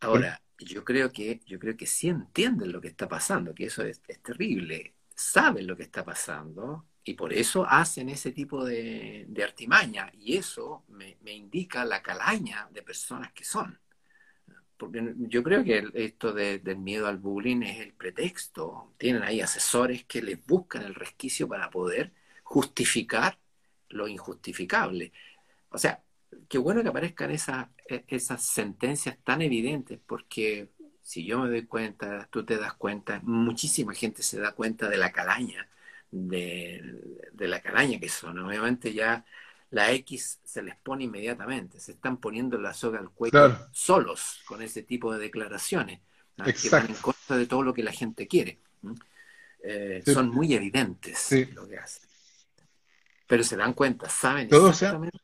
[0.02, 3.84] Ahora, yo creo que, yo creo que sí entienden lo que está pasando, que eso
[3.84, 4.94] es, terrible.
[5.16, 10.12] Saben lo que está pasando y por eso hacen ese tipo de, artimaña.
[10.20, 13.80] Y eso me, indica la calaña de personas que son.
[14.76, 18.94] Porque yo creo que esto del miedo al bullying es el pretexto.
[18.98, 22.12] Tienen ahí asesores que les buscan el resquicio para poder
[22.44, 23.40] justificar
[23.90, 25.14] lo injustificable.
[25.70, 26.04] O sea,
[26.50, 30.70] qué bueno que aparezcan esas, e, esas sentencias tan evidentes, porque
[31.02, 34.98] si yo me doy cuenta, tú te das cuenta, muchísima gente se da cuenta de
[34.98, 35.70] la calaña,
[36.12, 37.02] de,
[37.40, 38.40] la calaña que son.
[38.40, 39.26] Obviamente ya
[39.72, 44.62] la X se les pone inmediatamente, se están poniendo la soga al cuello solos con
[44.62, 46.00] ese tipo de declaraciones,
[46.62, 48.60] que van en contra de todo lo que la gente quiere.
[49.64, 52.08] Eh, son muy evidentes lo que hacen.
[53.28, 55.18] Pero se dan cuenta, saben todo exactamente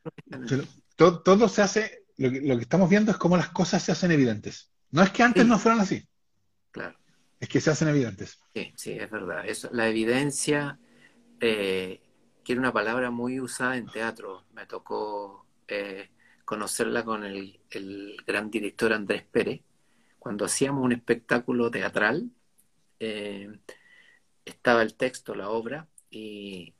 [0.47, 4.69] se, todo, se hace, lo que, estamos viendo es cómo las cosas se hacen evidentes.
[4.91, 6.07] No es que antes no fueran así.
[6.71, 6.97] Claro.
[7.43, 8.39] Es que se hacen evidentes.
[8.55, 9.45] Sí, sí, es verdad.
[9.45, 10.79] Eso, la evidencia,
[11.41, 12.01] eh,
[12.41, 14.45] que era una palabra muy usada en teatro.
[14.53, 16.09] Me tocó eh,
[16.45, 17.59] conocerla con el,
[18.25, 19.59] gran director Andrés Pérez.
[20.19, 22.31] Cuando hacíamos un espectáculo teatral,
[23.01, 23.51] eh,
[24.45, 26.73] estaba el texto, la obra, y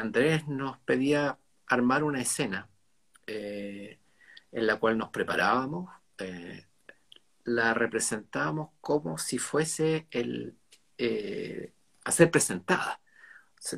[0.00, 1.36] Andrés nos pedía
[1.66, 2.70] armar una escena
[3.26, 3.98] en
[4.50, 5.90] la cual nos preparábamos,
[7.54, 10.56] la representábamos como si fuese el
[10.98, 11.72] eh,
[12.04, 13.00] a ser presentada.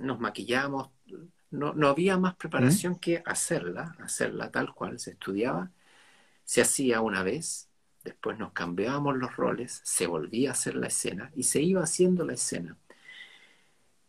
[0.01, 0.91] Nos maquillamos,
[1.51, 5.71] no, no había más preparación que hacerla, hacerla tal cual se estudiaba,
[6.45, 7.69] se hacía una vez
[8.05, 12.25] después nos cambiábamos los roles, se volvía a hacer la escena y se iba haciendo
[12.25, 12.77] la escena.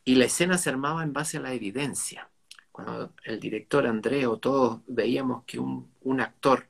[0.06, 2.30] Y la escena se armaba en base a la evidencia.
[2.72, 6.68] Cuando el director André o todos veíamos que un, actor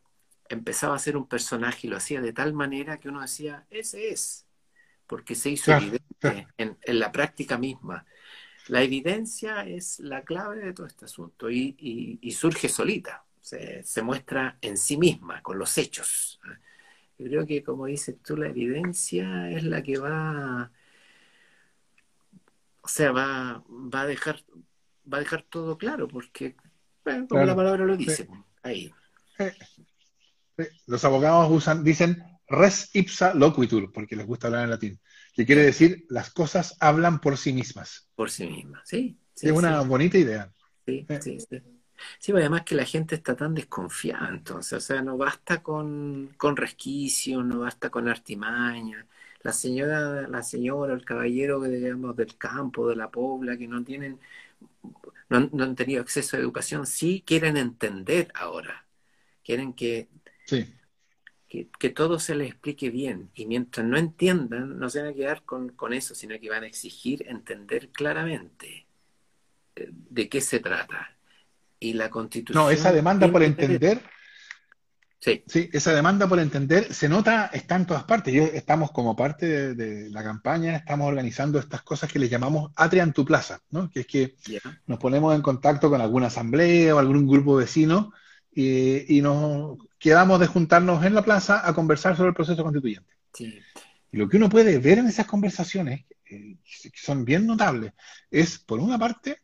[0.53, 4.09] empezaba a ser un personaje y lo hacía de tal manera que uno decía, ese
[4.09, 4.45] es,
[5.07, 8.05] porque se hizo evidente En, la práctica misma.
[8.67, 14.57] La evidencia es la clave de todo este asunto y, surge solita, se, se, muestra
[14.61, 16.39] en sí misma, con los hechos.
[17.17, 20.71] Yo creo que, como dices tú, la evidencia es la que va,
[22.81, 24.41] o sea, va, va a dejar,
[25.11, 26.55] va a dejar todo claro, porque,
[27.29, 28.27] como la palabra lo dice,
[28.61, 28.91] ahí.
[30.87, 34.99] Los abogados usan, dicen res ipsa loquitur, porque les gusta hablar en latín,
[35.33, 38.09] que quiere decir las cosas hablan por sí mismas.
[38.15, 39.17] Por sí mismas, sí.
[39.41, 40.51] es una bonita idea.
[40.85, 41.61] Sí, sí, sí.
[42.19, 46.33] Sí, pues, además que la gente está tan desconfiada, entonces, o sea, no basta con,
[46.37, 49.07] con resquicio, no basta con artimaña.
[49.41, 54.19] La señora, la señora, el caballero, digamos, del campo, de la pobla, que no tienen,
[55.29, 58.85] no han, tenido acceso a educación, sí quieren entender ahora.
[59.43, 60.09] Quieren que,
[60.47, 63.29] que, que, todo se les explique bien.
[63.33, 66.63] Y mientras no entiendan, no se van a quedar con, con eso, sino que van
[66.63, 68.87] a exigir entender claramente
[69.75, 71.13] eh, de qué se trata
[71.83, 72.63] y la constitución.
[72.63, 74.01] No, esa demanda por entender.
[75.19, 75.41] Sí.
[75.47, 75.69] sí.
[75.71, 78.33] esa demanda por entender se nota, está en todas partes.
[78.33, 83.03] Yo, estamos como parte de, la campaña, estamos organizando estas cosas que le llamamos Atria
[83.03, 83.89] en tu plaza, ¿no?
[83.89, 84.35] Que es que
[84.85, 88.11] nos ponemos en contacto con alguna asamblea o algún grupo vecino
[88.51, 93.13] y, y, nos quedamos de juntarnos en la plaza a conversar sobre el proceso constituyente.
[93.33, 93.57] Sí.
[94.11, 97.93] Y lo que uno puede ver en esas conversaciones, eh, que son bien notables,
[98.29, 99.39] es, por una parte,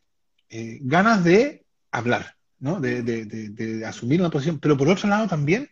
[0.50, 2.82] eh, ganas de hablar, ¿no?
[2.82, 5.70] De, asumir una posición, pero por otro lado también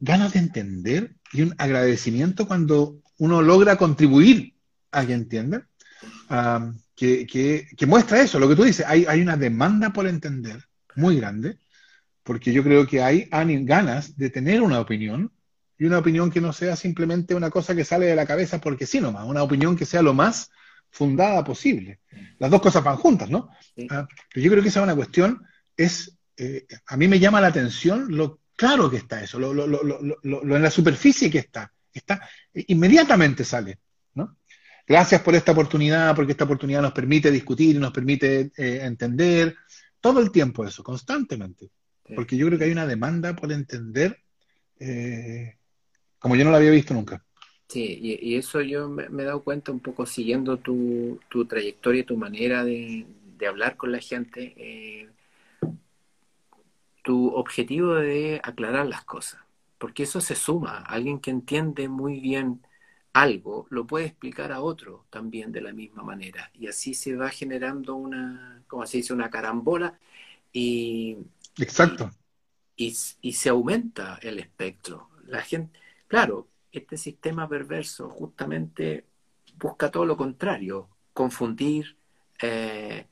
[0.00, 4.54] ganas de entender y un agradecimiento cuando uno logra contribuir
[4.90, 5.68] a que entienda,
[6.96, 10.64] que, muestra eso, lo que tú dices, hay, hay una demanda por entender
[10.96, 11.58] muy grande,
[12.28, 13.26] porque yo creo que hay,
[13.64, 15.32] ganas de tener una opinión
[15.78, 18.84] y una opinión que no sea simplemente una cosa que sale de la cabeza porque
[18.84, 20.50] sí nomás, una opinión que sea lo más
[20.90, 22.00] fundada posible.
[22.38, 23.48] Las dos cosas van juntas, ¿no?
[23.88, 25.42] Ah, pero yo creo que esa es una cuestión,
[25.74, 30.62] es, eh, a mí me llama la atención lo claro que está eso, lo, en
[30.62, 33.78] la superficie que está, está, inmediatamente sale,
[34.12, 34.36] ¿no?
[34.86, 39.56] Gracias por esta oportunidad, porque esta oportunidad nos permite discutir y nos permite eh, entender,
[39.98, 41.70] todo el tiempo eso, constantemente,
[42.14, 44.18] porque yo creo que hay una demanda por entender
[44.80, 45.58] eh,
[46.18, 47.24] como yo no la había visto nunca.
[47.68, 52.16] Sí, y, eso yo me, he dado cuenta un poco siguiendo tu, tu trayectoria, tu
[52.16, 53.06] manera de,
[53.46, 55.08] hablar con la gente, eh,
[57.04, 59.40] tu objetivo de aclarar las cosas,
[59.78, 60.78] porque eso se suma.
[60.78, 62.62] Alguien que entiende muy bien
[63.12, 67.28] algo lo puede explicar a otro también de la misma manera, y así se va
[67.30, 69.98] generando una, como se dice, una carambola
[70.52, 71.18] y...
[71.58, 72.10] Exacto.
[72.76, 75.08] y, y se aumenta el espectro.
[75.26, 79.04] La gente, claro, este sistema perverso justamente
[79.58, 81.96] busca todo lo contrario, confundir,
[82.40, 83.06] eh,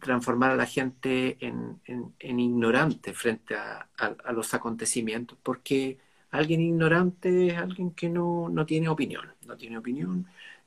[0.00, 1.80] transformar a la gente en,
[2.20, 3.88] ignorante frente a,
[4.32, 5.98] los acontecimientos, porque
[6.30, 10.26] alguien ignorante es alguien que no, tiene opinión, no tiene opinión,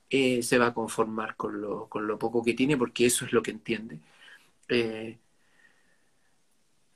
[0.09, 3.33] eh, se va a conformar con lo, con lo, poco que tiene, porque eso es
[3.33, 3.99] lo que entiende.
[4.69, 5.17] Eh,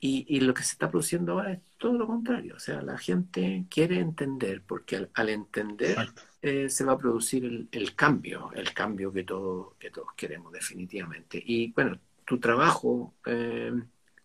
[0.06, 2.56] y, lo que se está produciendo ahora es todo lo contrario.
[2.56, 5.98] O sea, la gente quiere entender, porque al, entender
[6.42, 11.42] eh, se va a producir el, cambio, el cambio que, todo, que todos queremos definitivamente.
[11.44, 13.74] Y bueno, tu trabajo eh,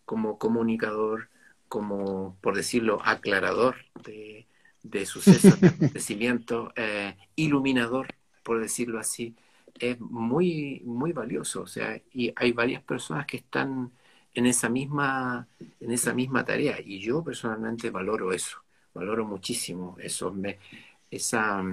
[0.05, 1.29] como comunicador,
[1.67, 4.47] como, por decirlo, aclarador de,
[4.83, 8.13] de sucesos, de acontecimientos, eh, iluminador,
[8.43, 9.35] por decirlo así,
[9.79, 11.63] es muy, muy valioso.
[11.63, 13.91] O sea, y hay varias personas que están
[14.33, 15.47] en esa misma,
[15.79, 16.77] en esa misma tarea.
[16.83, 18.57] Y yo personalmente valoro eso,
[18.93, 20.31] valoro muchísimo eso.
[20.31, 20.59] Me,
[21.09, 21.63] esa,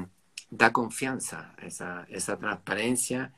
[0.51, 3.33] da confianza, esa, esa transparencia.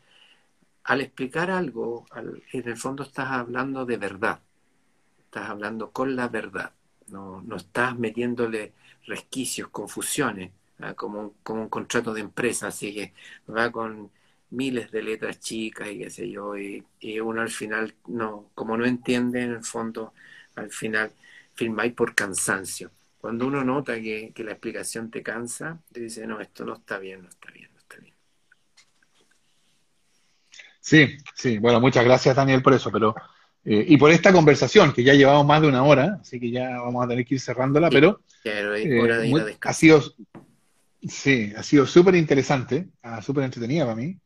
[0.84, 2.06] Al explicar algo,
[2.52, 4.40] en el fondo estás hablando de verdad,
[5.24, 6.72] estás hablando con la verdad,
[7.08, 8.72] no, no estás metiéndole
[9.06, 10.52] resquicios, confusiones,
[10.96, 13.12] como, como un contrato de empresa, así que
[13.52, 14.10] va con
[14.51, 16.84] miles de letras chicas y qué sé yo, y,
[17.20, 20.12] uno al final, no, como no entiende en el fondo,
[20.57, 21.12] al final
[21.55, 22.90] firmáis por cansancio.
[23.20, 27.22] Cuando uno nota que, la explicación te cansa, te dice, no, esto no está bien,
[27.22, 28.14] no está bien, no está bien.
[30.80, 33.14] Sí, sí, bueno, muchas gracias Daniel por eso, pero
[33.64, 36.80] Eh, y por esta conversación, que ya llevamos más de una hora, así que ya
[36.80, 38.22] vamos a tener que ir cerrándola, pero
[39.61, 40.03] ha sido,
[41.03, 44.18] sí, ha sido súper interesante, ah, súper entretenida para mí.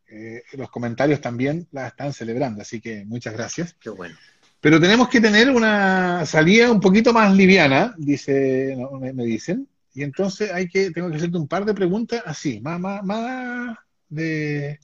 [0.53, 3.77] los comentarios también la están celebrando, así que muchas gracias.
[3.81, 4.16] Qué bueno.
[4.64, 9.68] Pero tenemos que tener una salida un poquito más liviana, dice, me, dicen.
[9.93, 13.77] Y entonces hay que, tengo que hacerte un par de preguntas así, más, más, más
[14.09, 14.81] de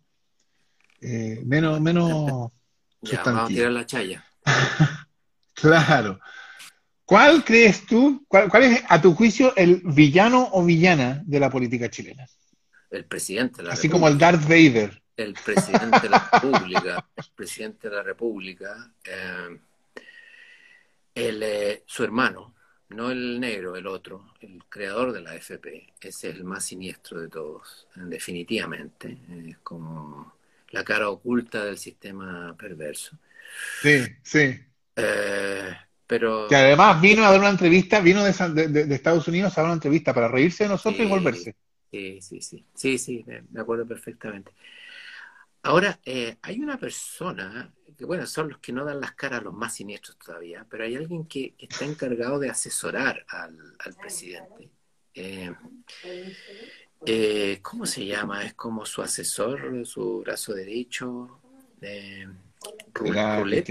[1.01, 2.53] eh, menos, menos
[3.01, 4.23] ya, vamos a tirar la chaya.
[5.55, 6.21] claro.
[7.11, 11.51] ¿Cuál crees tú, cuál, cuál, es a tu juicio el villano o villana de la
[11.51, 12.25] política chilena?
[12.89, 15.03] El presidente de la Así como el Darth Vader.
[15.17, 19.59] El presidente de la República, el presidente de la República, eh,
[21.17, 22.55] eh, su hermano,
[22.91, 27.29] no el negro, el otro, el creador de la FP, es el más siniestro de
[27.29, 29.19] todos, definitivamente.
[29.49, 30.37] Es como
[30.69, 33.19] la cara oculta del sistema perverso.
[33.83, 34.61] Sí, sí.
[34.95, 35.75] Eh,
[36.11, 36.49] pero...
[36.49, 38.31] Que además vino a dar una entrevista, vino de,
[38.93, 41.55] Estados Unidos a dar una entrevista para reírse de nosotros y volverse.
[41.89, 44.51] Sí, sí, sí, sí, sí, me acuerdo perfectamente.
[45.63, 49.55] Ahora, eh, hay una persona que bueno, son los que no dan las caras los
[49.55, 54.69] más siniestros todavía, pero hay alguien que, está encargado de asesorar al, presidente.
[55.15, 55.53] Eh,
[57.07, 58.45] eh, ¿Cómo se llama?
[58.45, 61.41] Es como su asesor, su brazo derecho.
[61.83, 62.27] Eh,
[63.05, 63.69] ¿La roulette?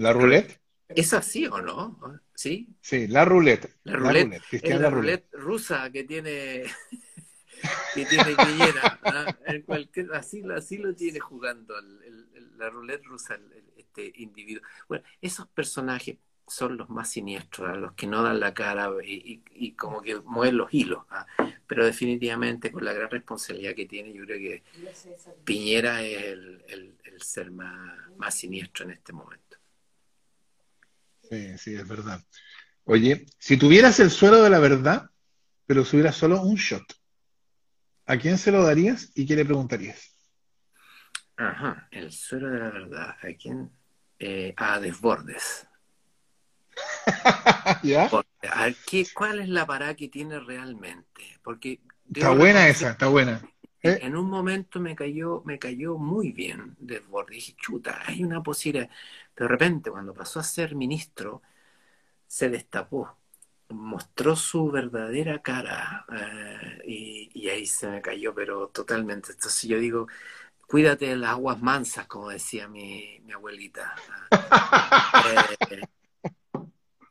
[0.00, 0.60] ¿La roulette?
[0.88, 1.98] ¿Es así o no?
[2.34, 2.68] ¿Sí?
[2.80, 3.76] Sí, la roulette.
[3.84, 6.64] La roulette, la la roulette rusa que tiene
[7.94, 9.00] que tiene Piñera.
[9.02, 9.36] ¿ah?
[10.14, 11.74] así, así, lo tiene jugando
[12.58, 13.38] la roulette rusa
[13.76, 14.62] este individuo.
[14.88, 17.76] Bueno, esos personajes son los más siniestros, ¿ah?
[17.76, 21.04] los que no dan la cara y, como que mueven los hilos.
[21.10, 21.26] ¿ah?
[21.66, 24.62] Pero definitivamente con la gran responsabilidad que tiene, yo creo que
[25.44, 29.45] Piñera es el, ser más, más siniestro en este momento.
[31.28, 32.20] Sí, sí, es verdad.
[32.84, 35.10] Oye, si tuvieras el suelo de la verdad,
[35.66, 36.84] pero subieras solo un shot,
[38.08, 40.12] ¿A quién se lo darías y qué le preguntarías?
[41.36, 43.16] Ajá, el suelo de la verdad.
[43.20, 43.70] ¿A quién?
[44.18, 45.66] Eh, a Desbordes.
[47.82, 48.08] ¿Ya?
[49.14, 51.22] ¿Cuál es la parada que tiene realmente?
[51.42, 51.80] Porque
[52.14, 53.42] está buena esa, está buena.
[53.82, 53.98] ¿Eh?
[54.02, 57.36] En un momento me cayó, me cayó muy bien Desbordes.
[57.36, 58.90] Dije, chuta, hay una posibilidad.
[59.34, 61.42] Pero de repente, cuando pasó a ser ministro,
[62.26, 63.16] se destapó
[63.68, 69.32] mostró su verdadera cara eh, y, ahí se me cayó, pero totalmente.
[69.32, 70.08] Entonces yo digo,
[70.66, 73.94] cuídate de las aguas mansas, como decía mi, abuelita.
[75.70, 75.80] Eh,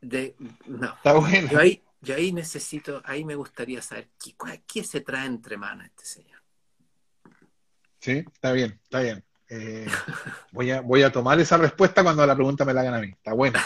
[0.01, 0.35] de,
[0.67, 0.93] no.
[0.93, 1.49] Está bueno.
[1.49, 4.35] Yo ahí, yo ahí necesito, ahí me gustaría saber qué,
[4.65, 6.41] qué se trae entre manos este señor.
[8.05, 9.23] Sí, está bien, está bien.
[9.49, 9.87] Eh,
[10.51, 13.07] voy, a, voy a tomar esa respuesta cuando la pregunta me la hagan a mí.
[13.07, 13.65] Está buena.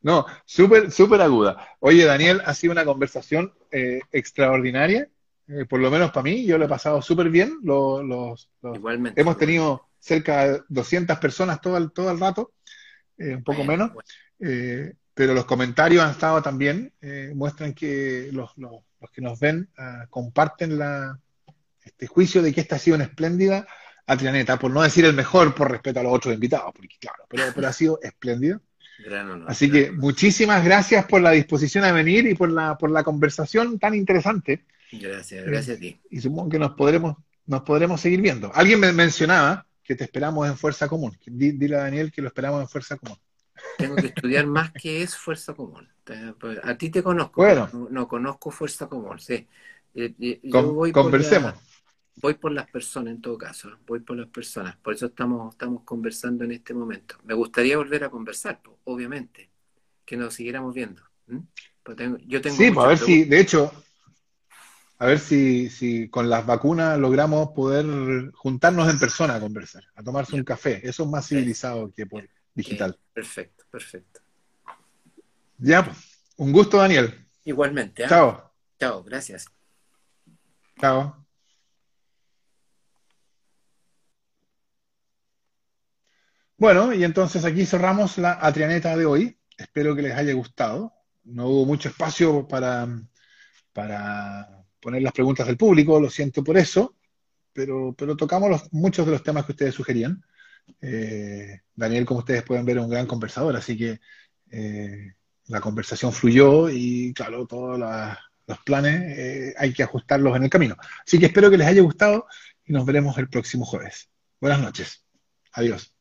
[0.00, 1.68] No, súper, súper aguda.
[1.80, 5.10] Oye, Daniel, ha sido una conversación eh, extraordinaria,
[5.48, 6.46] eh, por lo menos para mí.
[6.46, 7.58] Yo lo he pasado súper bien.
[7.62, 9.20] Los, Igualmente.
[9.20, 12.52] Hemos tenido cerca de 200 personas todo el, todo el rato,
[13.18, 13.90] eh, un poco menos.
[14.38, 16.94] pero los comentarios han estado también,
[17.34, 18.54] muestran que los,
[19.12, 21.18] que nos ven ah, comparten la,
[21.86, 23.66] este juicio de que esta ha sido una espléndida
[24.06, 27.44] Atrianeta, por no decir el mejor por respeto a los otros invitados, porque claro, pero,
[27.52, 28.60] pero ha sido espléndido.
[29.46, 33.78] Así que muchísimas gracias por la disposición a venir y por la, por la conversación
[33.78, 34.64] tan interesante.
[34.92, 36.00] Gracias, gracias a ti.
[36.08, 38.50] Y supongo que nos podremos, nos podremos seguir viendo.
[38.54, 41.16] Alguien me mencionaba que te esperamos en Fuerza Común.
[41.26, 43.18] Dile a Daniel que lo esperamos en Fuerza Común.
[43.76, 45.88] Tengo que estudiar más que es Fuerza Común.
[46.40, 47.68] Pues, a ti te conozco, bueno.
[47.90, 49.46] no, conozco Fuerza Común, sí.
[49.94, 50.40] Eh, eh,
[50.92, 51.54] conversemos
[52.16, 54.76] voy por las personas en todo caso, voy por las personas.
[54.76, 57.16] Por eso estamos, estamos conversando en este momento.
[57.24, 59.50] Me gustaría volver a conversar, obviamente,
[60.04, 61.02] que nos siguiéramos viendo.
[61.82, 63.72] Pues yo tengo sí, pues a ver si, de hecho,
[64.98, 70.02] a ver si, si con las vacunas logramos poder juntarnos en persona a conversar, a
[70.02, 70.80] tomarse un café.
[70.86, 72.98] Eso es más civilizado que por digital.
[73.12, 74.20] Perfecto, perfecto.
[75.58, 76.16] Ya, pues.
[76.38, 77.26] Un gusto, Daniel.
[77.44, 78.04] Igualmente.
[78.04, 78.08] ¿eh?
[78.08, 78.52] Chao.
[78.78, 79.46] Chao, gracias.
[80.78, 81.25] Chao.
[86.58, 89.38] Bueno, y entonces aquí cerramos la Atrianeta de hoy.
[89.58, 90.94] Espero que les haya gustado.
[91.24, 92.88] No hubo mucho espacio para,
[93.72, 96.94] para poner las preguntas del público, lo siento por eso,
[97.52, 100.24] pero, pero tocamos muchos de los temas que ustedes sugerían.
[100.80, 104.00] Eh, Daniel, como ustedes pueden ver, es un gran conversador, así que
[104.50, 105.12] eh,
[105.48, 107.78] la conversación fluyó y, claro, todos
[108.46, 110.76] los planes eh, hay que ajustarlos en el camino.
[111.04, 112.26] Así que espero que les haya gustado
[112.64, 114.08] y nos veremos el próximo jueves.
[114.40, 115.04] Buenas noches.
[115.52, 115.95] Adiós.